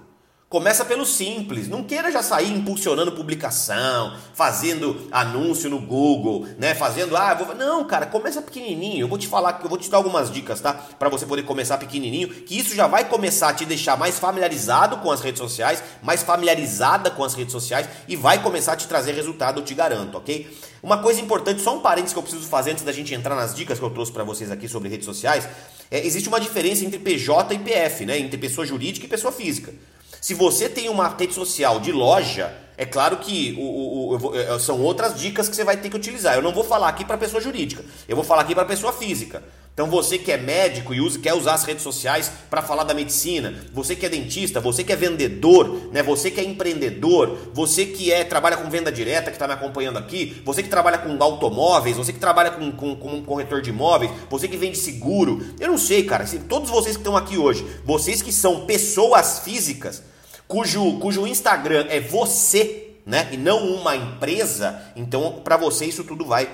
[0.48, 6.74] Começa pelo simples, não queira já sair impulsionando publicação, fazendo anúncio no Google, né?
[6.74, 7.56] Fazendo, ah, vou...
[7.56, 9.00] não, cara, começa pequenininho.
[9.00, 10.72] Eu vou te falar, eu vou te dar algumas dicas, tá?
[10.72, 14.98] Para você poder começar pequenininho, que isso já vai começar a te deixar mais familiarizado
[14.98, 18.86] com as redes sociais, mais familiarizada com as redes sociais e vai começar a te
[18.86, 20.48] trazer resultado, eu te garanto, ok?
[20.80, 23.54] Uma coisa importante, só um parênteses que eu preciso fazer antes da gente entrar nas
[23.54, 25.48] dicas que eu trouxe para vocês aqui sobre redes sociais,
[25.90, 28.18] é, existe uma diferença entre PJ e PF, né?
[28.18, 29.72] Entre pessoa jurídica e pessoa física.
[30.24, 34.58] Se você tem uma rede social de loja, é claro que o, o, o, é,
[34.58, 36.34] são outras dicas que você vai ter que utilizar.
[36.34, 39.42] Eu não vou falar aqui para pessoa jurídica, eu vou falar aqui para pessoa física.
[39.74, 42.94] Então você que é médico e usa, quer usar as redes sociais para falar da
[42.94, 46.02] medicina, você que é dentista, você que é vendedor, né?
[46.02, 49.98] Você que é empreendedor, você que é trabalha com venda direta, que está me acompanhando
[49.98, 53.68] aqui, você que trabalha com automóveis, você que trabalha com, com, com um corretor de
[53.68, 56.26] imóveis, você que vende seguro, eu não sei, cara.
[56.26, 60.13] Se, todos vocês que estão aqui hoje, vocês que são pessoas físicas,
[60.48, 63.28] cujo, cujo Instagram é você, né?
[63.32, 66.48] E não uma empresa, então para você isso tudo vai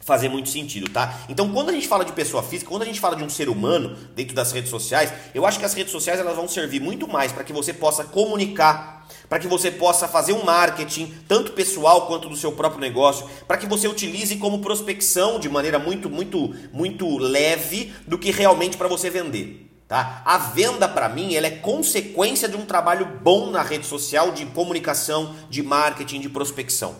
[0.00, 1.20] fazer muito sentido, tá?
[1.28, 3.48] Então, quando a gente fala de pessoa física, quando a gente fala de um ser
[3.48, 7.06] humano dentro das redes sociais, eu acho que as redes sociais elas vão servir muito
[7.06, 12.06] mais para que você possa comunicar, para que você possa fazer um marketing, tanto pessoal
[12.06, 16.54] quanto do seu próprio negócio, para que você utilize como prospecção de maneira muito, muito,
[16.72, 19.69] muito leve do que realmente para você vender.
[19.90, 20.22] Tá?
[20.24, 24.46] A venda para mim ela é consequência de um trabalho bom na rede social de
[24.46, 26.94] comunicação, de marketing, de prospecção.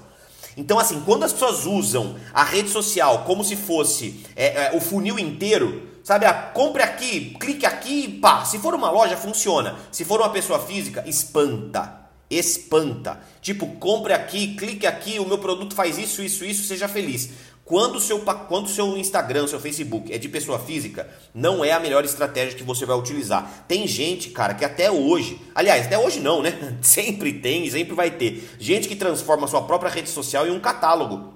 [0.56, 4.80] Então, assim, quando as pessoas usam a rede social como se fosse é, é, o
[4.80, 6.26] funil inteiro, sabe?
[6.26, 8.44] Ah, compre aqui, clique aqui, pá.
[8.44, 9.76] Se for uma loja, funciona.
[9.92, 12.10] Se for uma pessoa física, espanta.
[12.28, 13.20] Espanta.
[13.40, 17.30] Tipo, compre aqui, clique aqui, o meu produto faz isso, isso, isso, seja feliz.
[17.70, 21.78] Quando o seu, quando seu Instagram, seu Facebook é de pessoa física, não é a
[21.78, 23.64] melhor estratégia que você vai utilizar.
[23.68, 26.78] Tem gente, cara, que até hoje, aliás, até hoje não, né?
[26.82, 28.56] Sempre tem sempre vai ter.
[28.58, 31.32] Gente que transforma a sua própria rede social em um catálogo,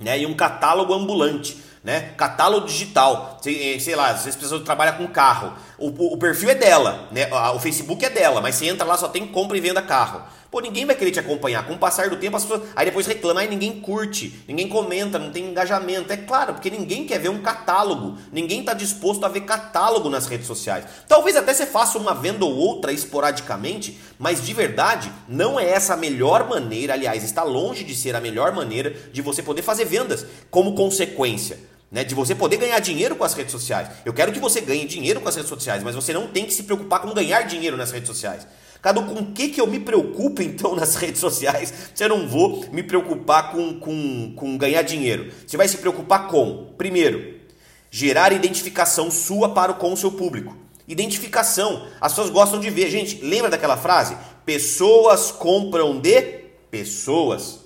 [0.00, 0.16] né?
[0.16, 1.58] Em um catálogo ambulante.
[1.84, 2.12] Né?
[2.16, 6.50] Catálogo digital, sei, eh, sei lá, as pessoas trabalham com carro, o, o, o perfil
[6.50, 7.28] é dela, né?
[7.54, 10.22] o Facebook é dela, mas você entra lá só tem compra e venda carro.
[10.50, 11.66] Pô, ninguém vai querer te acompanhar.
[11.66, 12.62] Com o passar do tempo, as pessoas.
[12.74, 16.10] Aí depois reclama, aí ninguém curte, ninguém comenta, não tem engajamento.
[16.10, 18.16] É claro, porque ninguém quer ver um catálogo.
[18.32, 20.86] Ninguém está disposto a ver catálogo nas redes sociais.
[21.06, 25.92] Talvez até você faça uma venda ou outra esporadicamente, mas de verdade, não é essa
[25.92, 26.94] a melhor maneira.
[26.94, 31.68] Aliás, está longe de ser a melhor maneira de você poder fazer vendas como consequência.
[31.90, 33.88] Né, de você poder ganhar dinheiro com as redes sociais.
[34.04, 36.52] Eu quero que você ganhe dinheiro com as redes sociais, mas você não tem que
[36.52, 38.46] se preocupar com ganhar dinheiro nas redes sociais.
[38.80, 42.64] Cadu, com o que, que eu me preocupo então nas redes sociais eu não vou
[42.70, 45.32] me preocupar com, com, com ganhar dinheiro?
[45.46, 47.40] Você vai se preocupar com, primeiro,
[47.90, 50.56] gerar identificação sua para com o seu público.
[50.86, 51.86] Identificação.
[52.00, 52.88] As pessoas gostam de ver.
[52.88, 54.16] Gente, lembra daquela frase?
[54.46, 56.22] Pessoas compram de
[56.70, 57.60] pessoas.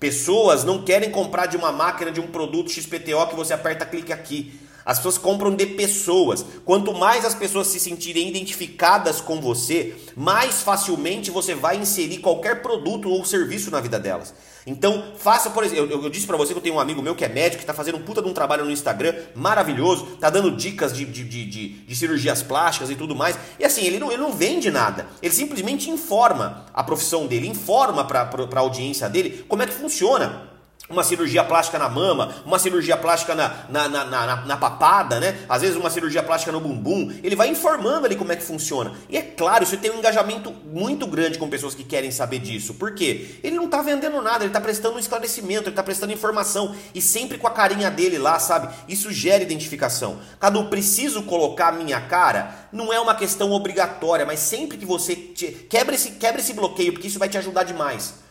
[0.00, 4.12] Pessoas não querem comprar de uma máquina, de um produto XPTO que você aperta clique
[4.12, 4.58] aqui.
[4.84, 6.44] As pessoas compram de pessoas.
[6.64, 12.62] Quanto mais as pessoas se sentirem identificadas com você, mais facilmente você vai inserir qualquer
[12.62, 14.34] produto ou serviço na vida delas.
[14.66, 17.14] Então, faça, por exemplo, eu, eu disse para você que eu tenho um amigo meu
[17.14, 20.30] que é médico, que está fazendo um puta de um trabalho no Instagram maravilhoso, tá
[20.30, 23.38] dando dicas de, de, de, de, de cirurgias plásticas e tudo mais.
[23.58, 28.04] E assim, ele não, ele não vende nada, ele simplesmente informa a profissão dele, informa
[28.04, 30.53] para a audiência dele como é que funciona
[30.88, 35.38] uma cirurgia plástica na mama, uma cirurgia plástica na, na, na, na, na papada, né?
[35.48, 37.10] Às vezes uma cirurgia plástica no bumbum.
[37.22, 38.92] Ele vai informando ali como é que funciona.
[39.08, 42.74] E é claro, isso tem um engajamento muito grande com pessoas que querem saber disso.
[42.74, 43.36] Por quê?
[43.42, 46.76] Ele não está vendendo nada, ele está prestando um esclarecimento, ele está prestando informação.
[46.94, 48.68] E sempre com a carinha dele lá, sabe?
[48.86, 50.18] Isso gera identificação.
[50.38, 52.68] Cadu, preciso colocar a minha cara?
[52.70, 55.46] Não é uma questão obrigatória, mas sempre que você te...
[55.46, 58.22] quebra, esse, quebra esse bloqueio, porque isso vai te ajudar demais.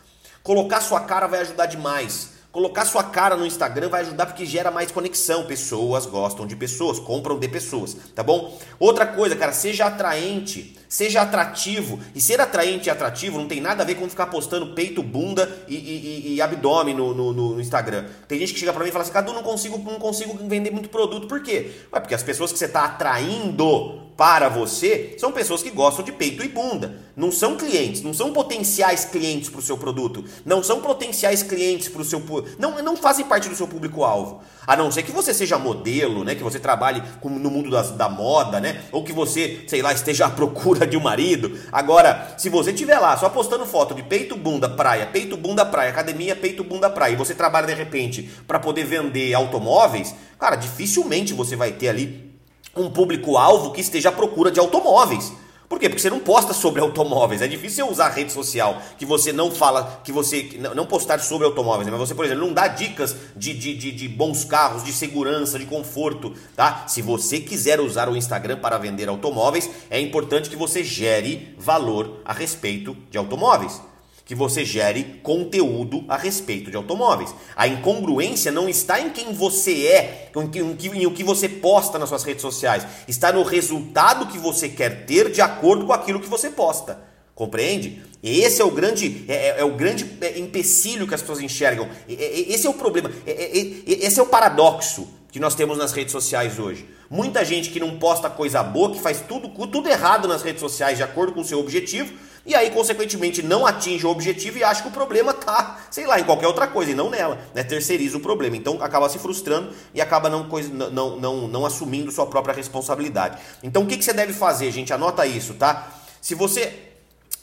[0.44, 2.33] Colocar sua cara vai ajudar demais.
[2.54, 5.44] Colocar sua cara no Instagram vai ajudar porque gera mais conexão.
[5.44, 8.56] Pessoas gostam de pessoas, compram de pessoas, tá bom?
[8.78, 11.98] Outra coisa, cara, seja atraente, seja atrativo.
[12.14, 15.64] E ser atraente e atrativo não tem nada a ver com ficar postando peito, bunda
[15.66, 18.04] e, e, e abdômen no, no, no, Instagram.
[18.28, 20.70] Tem gente que chega pra mim e fala assim, Cadu, não consigo, não consigo vender
[20.70, 21.26] muito produto.
[21.26, 21.72] Por quê?
[21.92, 26.12] Ué, porque as pessoas que você está atraindo para você são pessoas que gostam de
[26.12, 27.02] peito e bunda.
[27.16, 31.88] Não são clientes, não são potenciais clientes para o seu produto, não são potenciais clientes
[31.88, 32.22] para o seu
[32.58, 34.42] não não fazem parte do seu público-alvo.
[34.66, 38.08] A não ser que você seja modelo, né, que você trabalhe no mundo das, da
[38.08, 41.58] moda, né, ou que você, sei lá, esteja à procura de um marido.
[41.70, 45.90] Agora, se você estiver lá só postando foto de peito, bunda, praia, peito, bunda, praia,
[45.90, 51.32] academia, peito, bunda, praia, e você trabalha de repente para poder vender automóveis, cara, dificilmente
[51.32, 52.34] você vai ter ali
[52.76, 55.32] um público-alvo que esteja à procura de automóveis.
[55.68, 55.88] Por quê?
[55.88, 57.40] Porque você não posta sobre automóveis.
[57.42, 61.88] É difícil usar rede social que você não fala, que você não postar sobre automóveis,
[61.88, 65.58] mas você, por exemplo, não dá dicas de, de, de, de, bons carros, de segurança,
[65.58, 66.84] de conforto, tá?
[66.86, 72.20] Se você quiser usar o Instagram para vender automóveis, é importante que você gere valor
[72.24, 73.80] a respeito de automóveis
[74.24, 77.34] que você gere conteúdo a respeito de automóveis.
[77.54, 82.24] A incongruência não está em quem você é, em o que você posta nas suas
[82.24, 86.50] redes sociais, está no resultado que você quer ter de acordo com aquilo que você
[86.50, 87.14] posta.
[87.34, 88.00] Compreende?
[88.22, 91.88] Esse é o grande, é, é, é o grande é, empecilho que as pessoas enxergam.
[92.08, 93.10] Esse é o problema.
[93.26, 96.86] Esse é o paradoxo que nós temos nas redes sociais hoje.
[97.10, 100.96] Muita gente que não posta coisa boa, que faz tudo, tudo errado nas redes sociais
[100.96, 102.12] de acordo com o seu objetivo,
[102.46, 106.20] e aí, consequentemente, não atinge o objetivo e acha que o problema tá, sei lá,
[106.20, 107.64] em qualquer outra coisa e não nela, né?
[107.64, 108.54] Terceiriza o problema.
[108.54, 113.38] Então acaba se frustrando e acaba não, coisa, não, não, não assumindo sua própria responsabilidade.
[113.62, 114.92] Então o que, que você deve fazer, gente?
[114.92, 115.90] Anota isso, tá?
[116.20, 116.70] Se você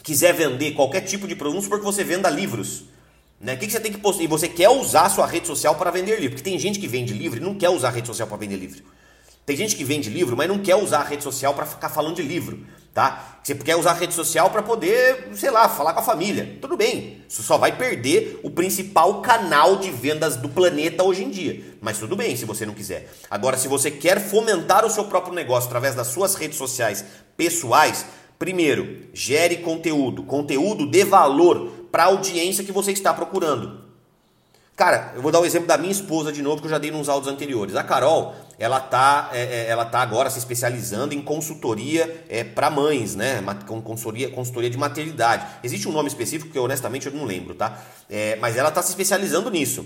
[0.04, 2.84] quiser vender qualquer tipo de produto, porque você venda livros.
[3.40, 3.56] Né?
[3.56, 4.24] O que, que você tem que postar?
[4.24, 6.36] E você quer usar a sua rede social para vender livro.
[6.38, 8.56] Porque tem gente que vende livro e não quer usar a rede social para vender
[8.56, 8.84] livro.
[9.46, 12.16] Tem gente que vende livro, mas não quer usar a rede social para ficar falando
[12.16, 13.40] de livro tá?
[13.42, 16.58] Você quer usar a rede social para poder, sei lá, falar com a família.
[16.62, 17.24] Tudo bem.
[17.28, 21.64] Isso só vai perder o principal canal de vendas do planeta hoje em dia.
[21.82, 23.10] Mas tudo bem se você não quiser.
[23.30, 27.04] Agora, se você quer fomentar o seu próprio negócio através das suas redes sociais
[27.36, 28.06] pessoais,
[28.38, 33.81] primeiro, gere conteúdo, conteúdo de valor para a audiência que você está procurando.
[34.76, 36.78] Cara, eu vou dar o um exemplo da minha esposa de novo, que eu já
[36.78, 37.76] dei nos áudios anteriores.
[37.76, 42.70] A Carol, ela tá, é, é ela tá agora se especializando em consultoria é, para
[42.70, 43.44] mães, né?
[43.84, 45.46] Consultoria, consultoria de maternidade.
[45.64, 47.80] Existe um nome específico que eu, honestamente eu não lembro, tá?
[48.10, 49.86] É, mas ela está se especializando nisso.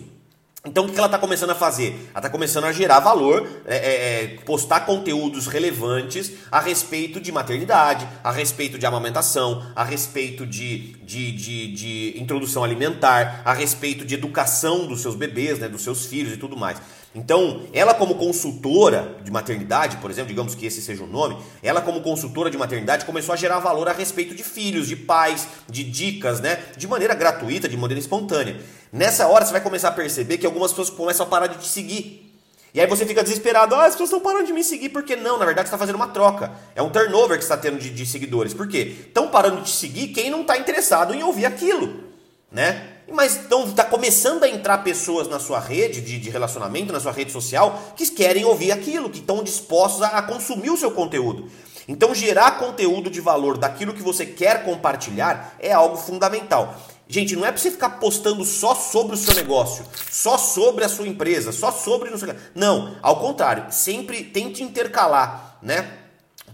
[0.65, 2.09] Então o que ela está começando a fazer?
[2.09, 7.31] Ela está começando a gerar valor, é, é, é, postar conteúdos relevantes a respeito de
[7.31, 14.03] maternidade, a respeito de amamentação, a respeito de, de, de, de introdução alimentar, a respeito
[14.03, 16.81] de educação dos seus bebês, né, dos seus filhos e tudo mais.
[17.15, 21.81] Então, ela como consultora de maternidade, por exemplo, digamos que esse seja o nome, ela
[21.81, 25.81] como consultora de maternidade começou a gerar valor a respeito de filhos, de pais, de
[25.85, 26.59] dicas, né?
[26.75, 28.59] De maneira gratuita, de maneira espontânea.
[28.91, 31.69] Nessa hora você vai começar a perceber que algumas pessoas começam a parar de te
[31.69, 32.33] seguir.
[32.73, 35.15] E aí você fica desesperado, ah, as pessoas estão parando de me seguir, por que
[35.15, 35.37] não?
[35.39, 36.51] Na verdade, você está fazendo uma troca.
[36.75, 38.53] É um turnover que está tendo de, de seguidores.
[38.53, 38.93] Por quê?
[39.07, 42.03] Estão parando de te seguir quem não está interessado em ouvir aquilo,
[42.51, 42.94] né?
[43.11, 47.11] Mas então está começando a entrar pessoas na sua rede de, de, relacionamento, na sua
[47.11, 51.49] rede social, que querem ouvir aquilo, que estão dispostos a, a consumir o seu conteúdo.
[51.87, 56.75] Então, gerar conteúdo de valor daquilo que você quer compartilhar é algo fundamental.
[57.07, 60.89] Gente, não é para você ficar postando só sobre o seu negócio, só sobre a
[60.89, 62.09] sua empresa, só sobre
[62.55, 66.04] não ao contrário, sempre tente intercalar, né?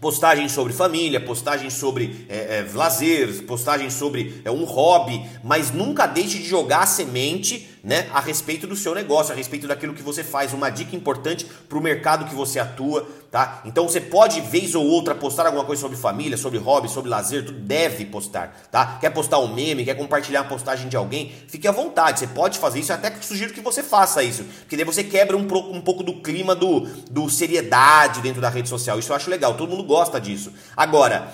[0.01, 6.07] Postagens sobre família, postagens sobre é, é, lazer, postagens sobre é, um hobby, mas nunca
[6.07, 10.03] deixe de jogar a semente né, a respeito do seu negócio, a respeito daquilo que
[10.03, 10.53] você faz.
[10.53, 13.61] Uma dica importante para o mercado que você atua, tá?
[13.65, 17.45] Então você pode, vez ou outra, postar alguma coisa sobre família, sobre hobby, sobre lazer,
[17.45, 18.97] tudo deve postar, tá?
[18.99, 22.59] Quer postar um meme, quer compartilhar uma postagem de alguém, fique à vontade, você pode
[22.59, 25.81] fazer isso, até que sugiro que você faça isso, porque daí você quebra um, um
[25.81, 28.99] pouco do clima do, do seriedade dentro da rede social.
[28.99, 30.51] Isso eu acho legal, todo mundo gosta disso.
[30.75, 31.33] Agora,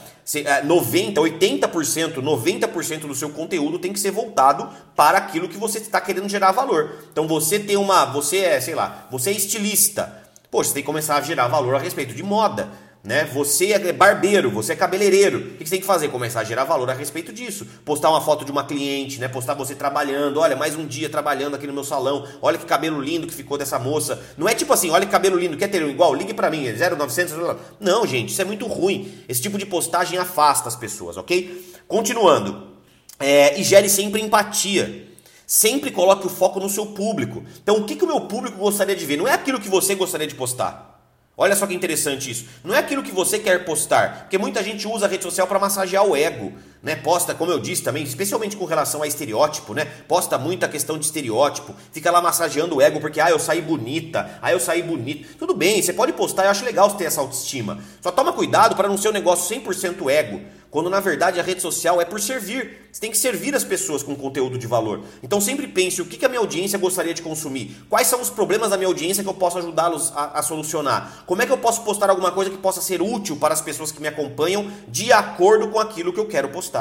[0.66, 6.02] 90, 80%, 90% do seu conteúdo tem que ser voltado para aquilo que você está
[6.02, 6.96] querendo gerar valor.
[7.12, 10.24] Então você tem uma, você é, sei lá, você é estilista.
[10.52, 12.70] Poxa, você tem que começar a gerar valor a respeito de moda
[13.08, 13.24] né?
[13.34, 15.40] Você é barbeiro, você é cabeleireiro.
[15.40, 16.10] O que você tem que fazer?
[16.10, 17.66] Começar a gerar valor a respeito disso.
[17.86, 19.30] Postar uma foto de uma cliente, né?
[19.30, 20.42] Postar você trabalhando.
[20.42, 22.28] Olha, mais um dia trabalhando aqui no meu salão.
[22.42, 24.22] Olha que cabelo lindo que ficou dessa moça.
[24.38, 26.14] Não é tipo assim, olha que cabelo lindo, quer ter um igual?
[26.14, 27.34] Ligue para mim, 0900.
[27.80, 29.10] Não, gente, isso é muito ruim.
[29.30, 31.76] Esse tipo de postagem afasta as pessoas, ok?
[31.88, 32.74] Continuando.
[33.18, 35.08] É, e gere sempre empatia.
[35.46, 37.46] Sempre coloque o foco no seu público.
[37.64, 39.16] Então, o que, que o meu público gostaria de ver?
[39.16, 40.97] Não é aquilo que você gostaria de postar.
[41.40, 42.46] Olha só que interessante isso.
[42.64, 45.60] Não é aquilo que você quer postar, porque muita gente usa a rede social para
[45.60, 46.52] massagear o ego,
[46.88, 46.96] né?
[46.96, 49.84] Posta, como eu disse também, especialmente com relação a estereótipo, né?
[50.08, 54.40] Posta muita questão de estereótipo, fica lá massageando o ego porque ah, eu saí bonita,
[54.42, 55.36] ah, eu saí bonito.
[55.38, 57.80] Tudo bem, você pode postar, eu acho legal você ter essa autoestima.
[58.02, 61.62] Só toma cuidado para não ser um negócio 100% ego quando na verdade a rede
[61.62, 62.88] social é por servir.
[62.92, 65.02] Você tem que servir as pessoas com conteúdo de valor.
[65.24, 68.70] Então sempre pense o que a minha audiência gostaria de consumir, quais são os problemas
[68.70, 71.84] da minha audiência que eu posso ajudá-los a, a, solucionar, como é que eu posso
[71.84, 75.68] postar alguma coisa que possa ser útil para as pessoas que me acompanham de acordo
[75.70, 76.77] com aquilo que eu quero postar.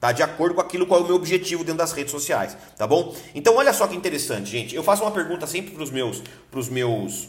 [0.00, 0.12] Tá?
[0.12, 3.14] De acordo com aquilo qual é o meu objetivo dentro das redes sociais, tá bom?
[3.34, 4.74] Então olha só que interessante, gente.
[4.74, 7.28] Eu faço uma pergunta sempre para os meus, pros meus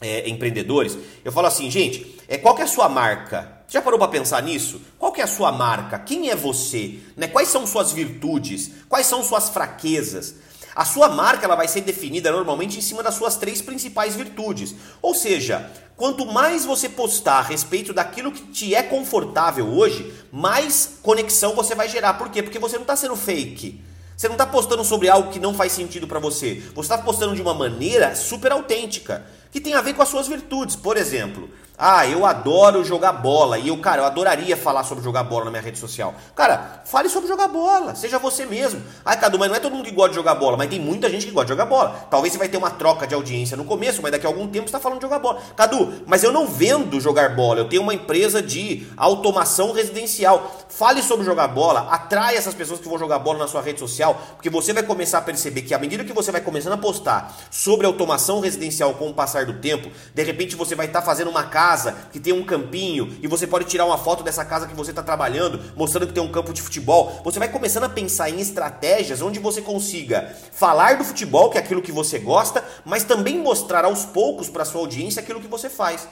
[0.00, 0.96] é, empreendedores.
[1.24, 3.58] Eu falo assim, gente, é, qual é a sua marca?
[3.68, 4.80] Já parou para pensar nisso?
[4.98, 5.98] Qual é a sua marca?
[5.98, 7.00] Quem é você?
[7.16, 7.26] Né?
[7.26, 8.70] Quais são suas virtudes?
[8.88, 10.36] Quais são suas fraquezas?
[10.78, 14.76] A sua marca ela vai ser definida normalmente em cima das suas três principais virtudes.
[15.02, 21.00] Ou seja, quanto mais você postar a respeito daquilo que te é confortável hoje, mais
[21.02, 22.14] conexão você vai gerar.
[22.14, 22.44] Por quê?
[22.44, 23.82] Porque você não está sendo fake.
[24.16, 26.62] Você não está postando sobre algo que não faz sentido para você.
[26.76, 30.28] Você está postando de uma maneira super autêntica que tem a ver com as suas
[30.28, 30.76] virtudes.
[30.76, 35.22] Por exemplo, ah, eu adoro jogar bola e eu, cara, eu adoraria falar sobre jogar
[35.22, 36.12] bola na minha rede social.
[36.34, 38.82] Cara, fale sobre jogar bola, seja você mesmo.
[39.04, 41.08] Ah, Cadu, mas não é todo mundo que gosta de jogar bola, mas tem muita
[41.08, 42.08] gente que gosta de jogar bola.
[42.10, 44.64] Talvez você vai ter uma troca de audiência no começo, mas daqui a algum tempo
[44.64, 45.40] você está falando de jogar bola.
[45.54, 50.50] Cadu, mas eu não vendo jogar bola, eu tenho uma empresa de automação residencial.
[50.68, 54.20] Fale sobre jogar bola, atrai essas pessoas que vão jogar bola na sua rede social,
[54.34, 57.36] porque você vai começar a perceber que à medida que você vai começando a postar
[57.52, 61.30] sobre automação residencial com o passar do tempo, de repente você vai estar tá fazendo
[61.30, 64.66] uma casa casa que tem um campinho e você pode tirar uma foto dessa casa
[64.66, 67.20] que você está trabalhando, mostrando que tem um campo de futebol.
[67.24, 71.60] Você vai começando a pensar em estratégias onde você consiga falar do futebol, que é
[71.60, 75.68] aquilo que você gosta, mas também mostrar aos poucos para sua audiência aquilo que você
[75.68, 76.08] faz.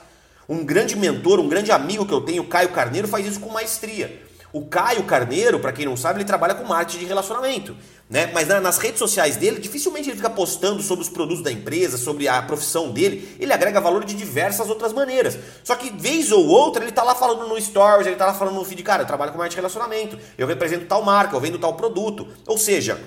[0.47, 4.26] Um grande mentor, um grande amigo que eu tenho, Caio Carneiro, faz isso com maestria.
[4.57, 7.77] O Caio Carneiro, para quem não sabe, ele trabalha com marketing de relacionamento.
[8.09, 8.31] Né?
[8.33, 12.27] Mas nas redes sociais dele, dificilmente ele fica postando sobre os produtos da empresa, sobre
[12.27, 13.37] a profissão dele.
[13.38, 15.38] Ele agrega valor de diversas outras maneiras.
[15.62, 18.55] Só que, vez ou outra, ele tá lá falando no Stories, ele tá lá falando
[18.55, 21.59] no feed, cara, eu trabalho com marketing de relacionamento, eu represento tal marca, eu vendo
[21.59, 22.27] tal produto.
[22.47, 22.99] Ou seja,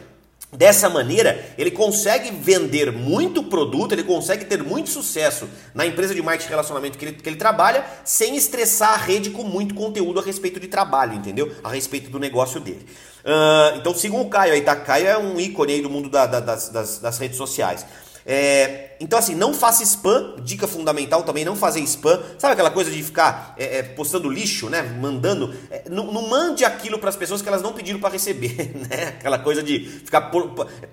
[0.52, 6.24] Dessa maneira, ele consegue vender muito produto, ele consegue ter muito sucesso na empresa de
[6.24, 10.20] marketing de relacionamento que ele, que ele trabalha, sem estressar a rede com muito conteúdo
[10.20, 11.56] a respeito de trabalho, entendeu?
[11.64, 12.84] A respeito do negócio dele.
[13.20, 14.76] Uh, então sigam o Caio aí, tá?
[14.76, 17.86] Caio é um ícone aí do mundo da, da, das, das, das redes sociais.
[18.26, 22.22] É, então, assim, não faça spam, dica fundamental também, não fazer spam.
[22.38, 24.82] Sabe aquela coisa de ficar é, é, postando lixo, né?
[24.82, 25.56] Mandando.
[25.72, 29.16] É, não, não, mande aquilo para as pessoas que elas não pediram para receber, né?
[29.20, 30.32] Aquela coisa de ficar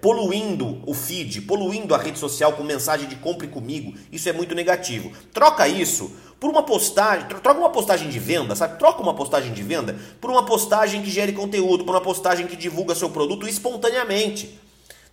[0.01, 3.93] poluindo o feed, poluindo a rede social com mensagem de compre comigo.
[4.13, 5.11] Isso é muito negativo.
[5.33, 8.79] Troca isso por uma postagem, troca uma postagem de venda, sabe?
[8.79, 12.55] Troca uma postagem de venda por uma postagem que gere conteúdo, por uma postagem que
[12.55, 14.61] divulga seu produto espontaneamente.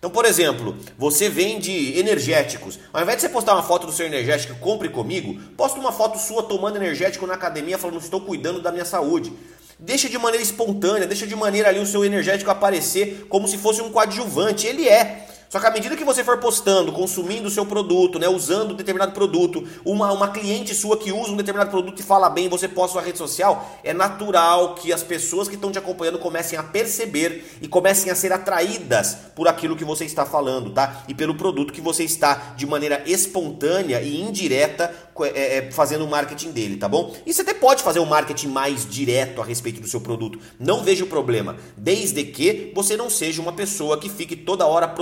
[0.04, 2.78] Então, por exemplo, você vende energéticos.
[2.92, 6.18] Ao invés de você postar uma foto do seu energético, compre comigo, posta uma foto
[6.18, 9.32] sua tomando energético na academia falando estou cuidando da minha saúde.
[9.78, 13.80] Deixa de maneira espontânea, deixa de maneira ali o seu energético aparecer como se fosse
[13.80, 14.66] um coadjuvante.
[14.66, 15.26] Ele é.
[15.54, 18.74] Só que à medida que você for postando, consumindo o seu produto, né, usando um
[18.74, 22.66] determinado produto, uma, uma cliente sua que usa um determinado produto e fala bem, você
[22.66, 26.62] posta sua rede social, é natural que as pessoas que estão te acompanhando comecem a
[26.64, 31.04] perceber e comecem a ser atraídas por aquilo que você está falando, tá?
[31.06, 36.08] E pelo produto que você está de maneira espontânea e indireta é, é, fazendo o
[36.08, 37.14] marketing dele, tá bom?
[37.24, 40.38] E você até pode fazer um marketing mais direto a respeito do seu produto.
[40.58, 44.92] Não vejo problema, desde que você não seja uma pessoa que fique toda hora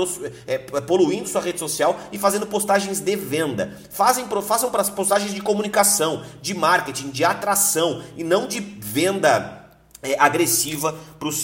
[0.47, 3.79] é, poluindo sua rede social e fazendo postagens de venda.
[3.91, 9.63] Fazem, façam para postagens de comunicação, de marketing, de atração e não de venda
[10.03, 10.99] é, agressiva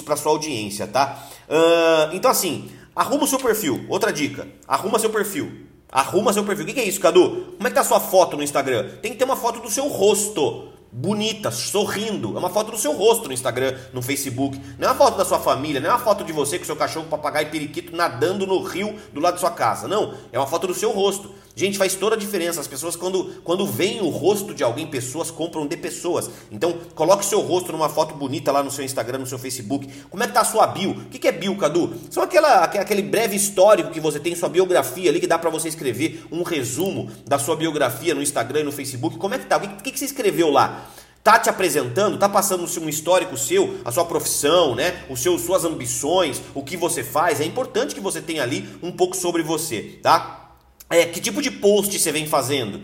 [0.05, 1.27] para sua audiência, tá?
[1.49, 3.87] Uh, então assim, arruma o seu perfil.
[3.89, 5.68] Outra dica, arruma seu perfil.
[5.91, 6.65] Arruma seu perfil.
[6.65, 7.55] O que é isso, Cadu?
[7.57, 8.89] Como é que tá a sua foto no Instagram?
[9.01, 12.35] Tem que ter uma foto do seu rosto bonita, sorrindo.
[12.37, 14.61] É uma foto do seu rosto no Instagram, no Facebook.
[14.79, 16.77] Não é uma foto da sua família, não é uma foto de você com seu
[16.77, 19.87] cachorro, papagaio e periquito nadando no rio do lado da sua casa.
[19.89, 21.31] Não, é uma foto do seu rosto.
[21.55, 22.61] Gente, faz toda a diferença.
[22.61, 26.31] As pessoas, quando, quando veem o rosto de alguém, pessoas compram de pessoas.
[26.51, 29.89] Então, coloque seu rosto numa foto bonita lá no seu Instagram, no seu Facebook.
[30.09, 30.91] Como é que tá a sua bio?
[30.91, 31.95] O que é bio, Cadu?
[32.11, 35.69] São aquela, aquele breve histórico que você tem, sua biografia ali, que dá para você
[35.69, 39.17] escrever um resumo da sua biografia no Instagram e no Facebook.
[39.17, 39.57] Como é que tá?
[39.57, 40.89] O que, que você escreveu lá?
[41.25, 45.05] Tá te apresentando, tá passando um histórico seu, a sua profissão, né?
[45.11, 47.41] Os seus, suas ambições, o que você faz.
[47.41, 50.48] É importante que você tenha ali um pouco sobre você, tá?
[50.91, 52.81] É, que tipo de post você vem fazendo?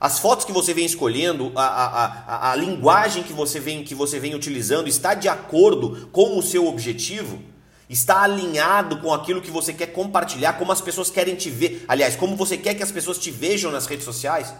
[0.00, 3.94] As fotos que você vem escolhendo, a, a, a, a linguagem que você, vem, que
[3.94, 7.40] você vem utilizando está de acordo com o seu objetivo?
[7.88, 11.84] Está alinhado com aquilo que você quer compartilhar, como as pessoas querem te ver?
[11.86, 14.52] Aliás, como você quer que as pessoas te vejam nas redes sociais?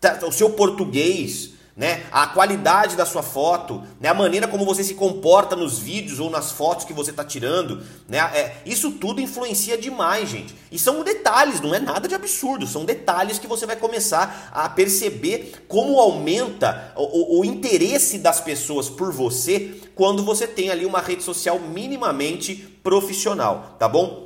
[0.00, 2.04] Tá, o seu português, né?
[2.10, 4.08] A qualidade da sua foto, né?
[4.08, 7.82] A maneira como você se comporta nos vídeos ou nas fotos que você está tirando,
[8.08, 8.18] né?
[8.18, 10.54] É, isso tudo influencia demais, gente.
[10.72, 14.68] E são detalhes, não é nada de absurdo, são detalhes que você vai começar a
[14.70, 20.86] perceber como aumenta o, o, o interesse das pessoas por você quando você tem ali
[20.86, 24.25] uma rede social minimamente profissional, tá bom?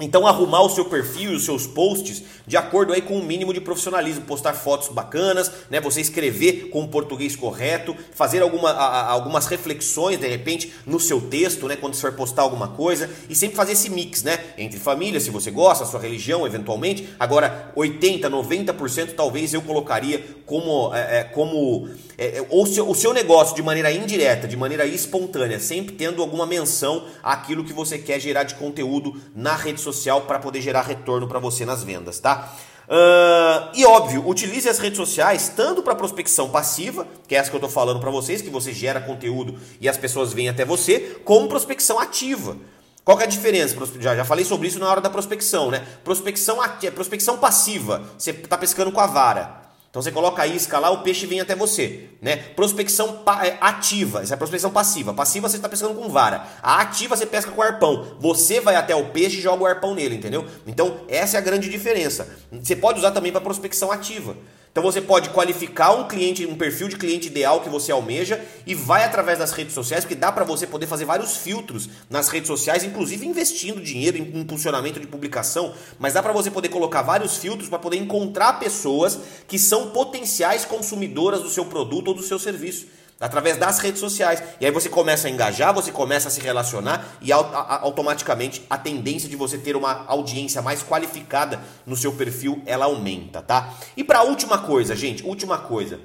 [0.00, 3.52] Então arrumar o seu perfil os seus posts de acordo aí com o um mínimo
[3.52, 5.80] de profissionalismo, postar fotos bacanas, né?
[5.80, 11.20] Você escrever com o português correto, fazer alguma, a, algumas reflexões de repente no seu
[11.20, 11.76] texto, né?
[11.76, 14.38] Quando você for postar alguma coisa e sempre fazer esse mix, né?
[14.56, 17.08] Entre família, se você gosta, sua religião, eventualmente.
[17.20, 23.12] Agora 80, 90% talvez eu colocaria como é, é como é, é, ou o seu
[23.12, 28.18] negócio de maneira indireta, de maneira espontânea, sempre tendo alguma menção àquilo que você quer
[28.18, 32.18] gerar de conteúdo na rede social social para poder gerar retorno para você nas vendas,
[32.18, 32.54] tá?
[32.88, 37.56] Uh, e óbvio, utilize as redes sociais tanto para prospecção passiva, que é essa que
[37.56, 41.20] eu estou falando para vocês, que você gera conteúdo e as pessoas vêm até você,
[41.24, 42.56] como prospecção ativa.
[43.04, 43.76] Qual é a diferença?
[44.00, 45.86] Já, já falei sobre isso na hora da prospecção, né?
[46.02, 46.58] Prospecção,
[46.94, 49.67] prospecção passiva, você está pescando com a vara.
[49.90, 52.36] Então você coloca a isca lá, o peixe vem até você, né?
[52.36, 55.14] Prospecção é, ativa, essa é a prospecção passiva.
[55.14, 56.46] Passiva você está pescando com vara.
[56.62, 58.16] A ativa você pesca com arpão.
[58.20, 60.44] Você vai até o peixe e joga o arpão nele, entendeu?
[60.66, 62.28] Então essa é a grande diferença.
[62.52, 64.36] Você pode usar também para prospecção ativa.
[64.78, 68.76] Então você pode qualificar um cliente, um perfil de cliente ideal que você almeja e
[68.76, 72.46] vai através das redes sociais, porque dá para você poder fazer vários filtros nas redes
[72.46, 77.38] sociais, inclusive investindo dinheiro em impulsionamento de publicação, mas dá para você poder colocar vários
[77.38, 79.18] filtros para poder encontrar pessoas
[79.48, 82.86] que são potenciais consumidoras do seu produto ou do seu serviço
[83.20, 84.42] através das redes sociais.
[84.60, 89.28] E aí você começa a engajar, você começa a se relacionar e automaticamente a tendência
[89.28, 93.74] de você ter uma audiência mais qualificada no seu perfil, ela aumenta, tá?
[93.96, 96.00] E para última coisa, gente, última coisa,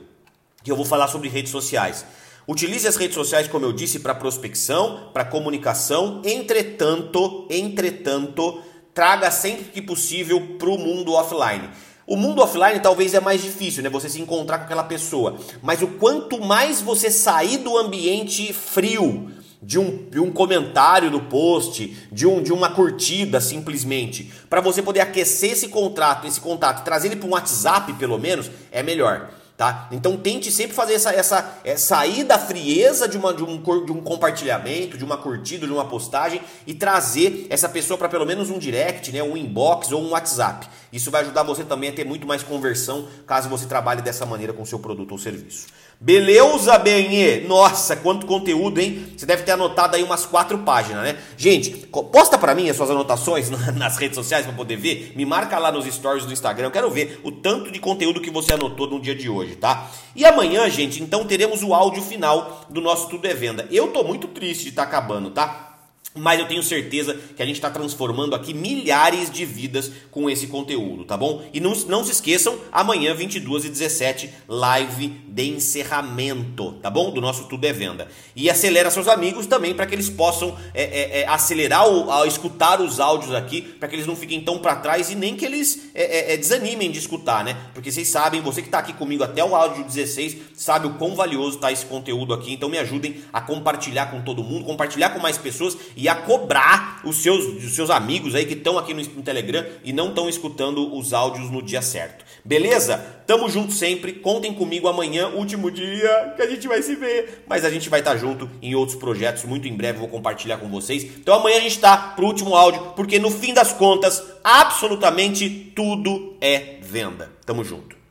[0.63, 2.05] que eu vou falar sobre redes sociais.
[2.47, 6.21] Utilize as redes sociais, como eu disse, para prospecção, para comunicação.
[6.25, 8.61] Entretanto, entretanto,
[8.93, 11.69] traga sempre que possível para o mundo offline.
[12.05, 13.89] O mundo offline talvez é mais difícil, né?
[13.89, 15.37] Você se encontrar com aquela pessoa.
[15.61, 19.31] Mas o quanto mais você sair do ambiente frio,
[19.61, 24.81] de um, de um comentário no post, de, um, de uma curtida simplesmente, para você
[24.81, 29.29] poder aquecer esse contrato, esse contato, trazer ele para um WhatsApp pelo menos, é melhor.
[29.55, 29.87] Tá?
[29.91, 33.91] Então tente sempre fazer essa, essa é, sair da frieza de, uma, de, um, de
[33.91, 38.49] um compartilhamento, de uma curtida, de uma postagem e trazer essa pessoa para pelo menos
[38.49, 40.67] um direct, né, um inbox ou um WhatsApp.
[40.93, 44.53] Isso vai ajudar você também a ter muito mais conversão caso você trabalhe dessa maneira
[44.53, 45.65] com seu produto ou serviço.
[45.99, 47.39] Beleza, Benê?
[47.47, 49.13] Nossa, quanto conteúdo, hein?
[49.17, 51.17] Você deve ter anotado aí umas quatro páginas, né?
[51.35, 51.71] Gente,
[52.11, 55.13] posta para mim as suas anotações nas redes sociais para poder ver.
[55.15, 56.67] Me marca lá nos stories do Instagram.
[56.67, 59.89] Eu quero ver o tanto de conteúdo que você anotou no dia de hoje, tá?
[60.15, 63.67] E amanhã, gente, então teremos o áudio final do nosso Tudo é Venda.
[63.71, 65.72] Eu tô muito triste de estar tá acabando, tá?
[66.15, 70.47] Mas eu tenho certeza que a gente está transformando aqui milhares de vidas com esse
[70.47, 71.43] conteúdo, tá bom?
[71.53, 77.11] E não, não se esqueçam, amanhã, 22 e 17, live de encerramento, tá bom?
[77.11, 78.07] Do nosso Tudo é Venda.
[78.35, 82.79] E acelera seus amigos também para que eles possam é, é, é, acelerar ou escutar
[82.81, 85.89] os áudios aqui, para que eles não fiquem tão para trás e nem que eles
[85.93, 87.57] é, é, é, desanimem de escutar, né?
[87.73, 91.15] Porque vocês sabem, você que está aqui comigo até o áudio 16, sabe o quão
[91.15, 95.19] valioso está esse conteúdo aqui, então me ajudem a compartilhar com todo mundo, compartilhar com
[95.19, 99.03] mais pessoas e a cobrar os seus, os seus amigos aí que estão aqui no,
[99.03, 102.25] no Telegram e não estão escutando os áudios no dia certo.
[102.45, 102.97] Beleza?
[103.25, 104.13] Tamo junto sempre.
[104.13, 107.43] Contem comigo amanhã, último dia que a gente vai se ver.
[107.47, 109.45] Mas a gente vai estar tá junto em outros projetos.
[109.45, 111.03] Muito em breve vou compartilhar com vocês.
[111.03, 116.35] Então amanhã a gente está pro último áudio, porque no fim das contas, absolutamente tudo
[116.41, 117.31] é venda.
[117.45, 118.02] Tamo junto.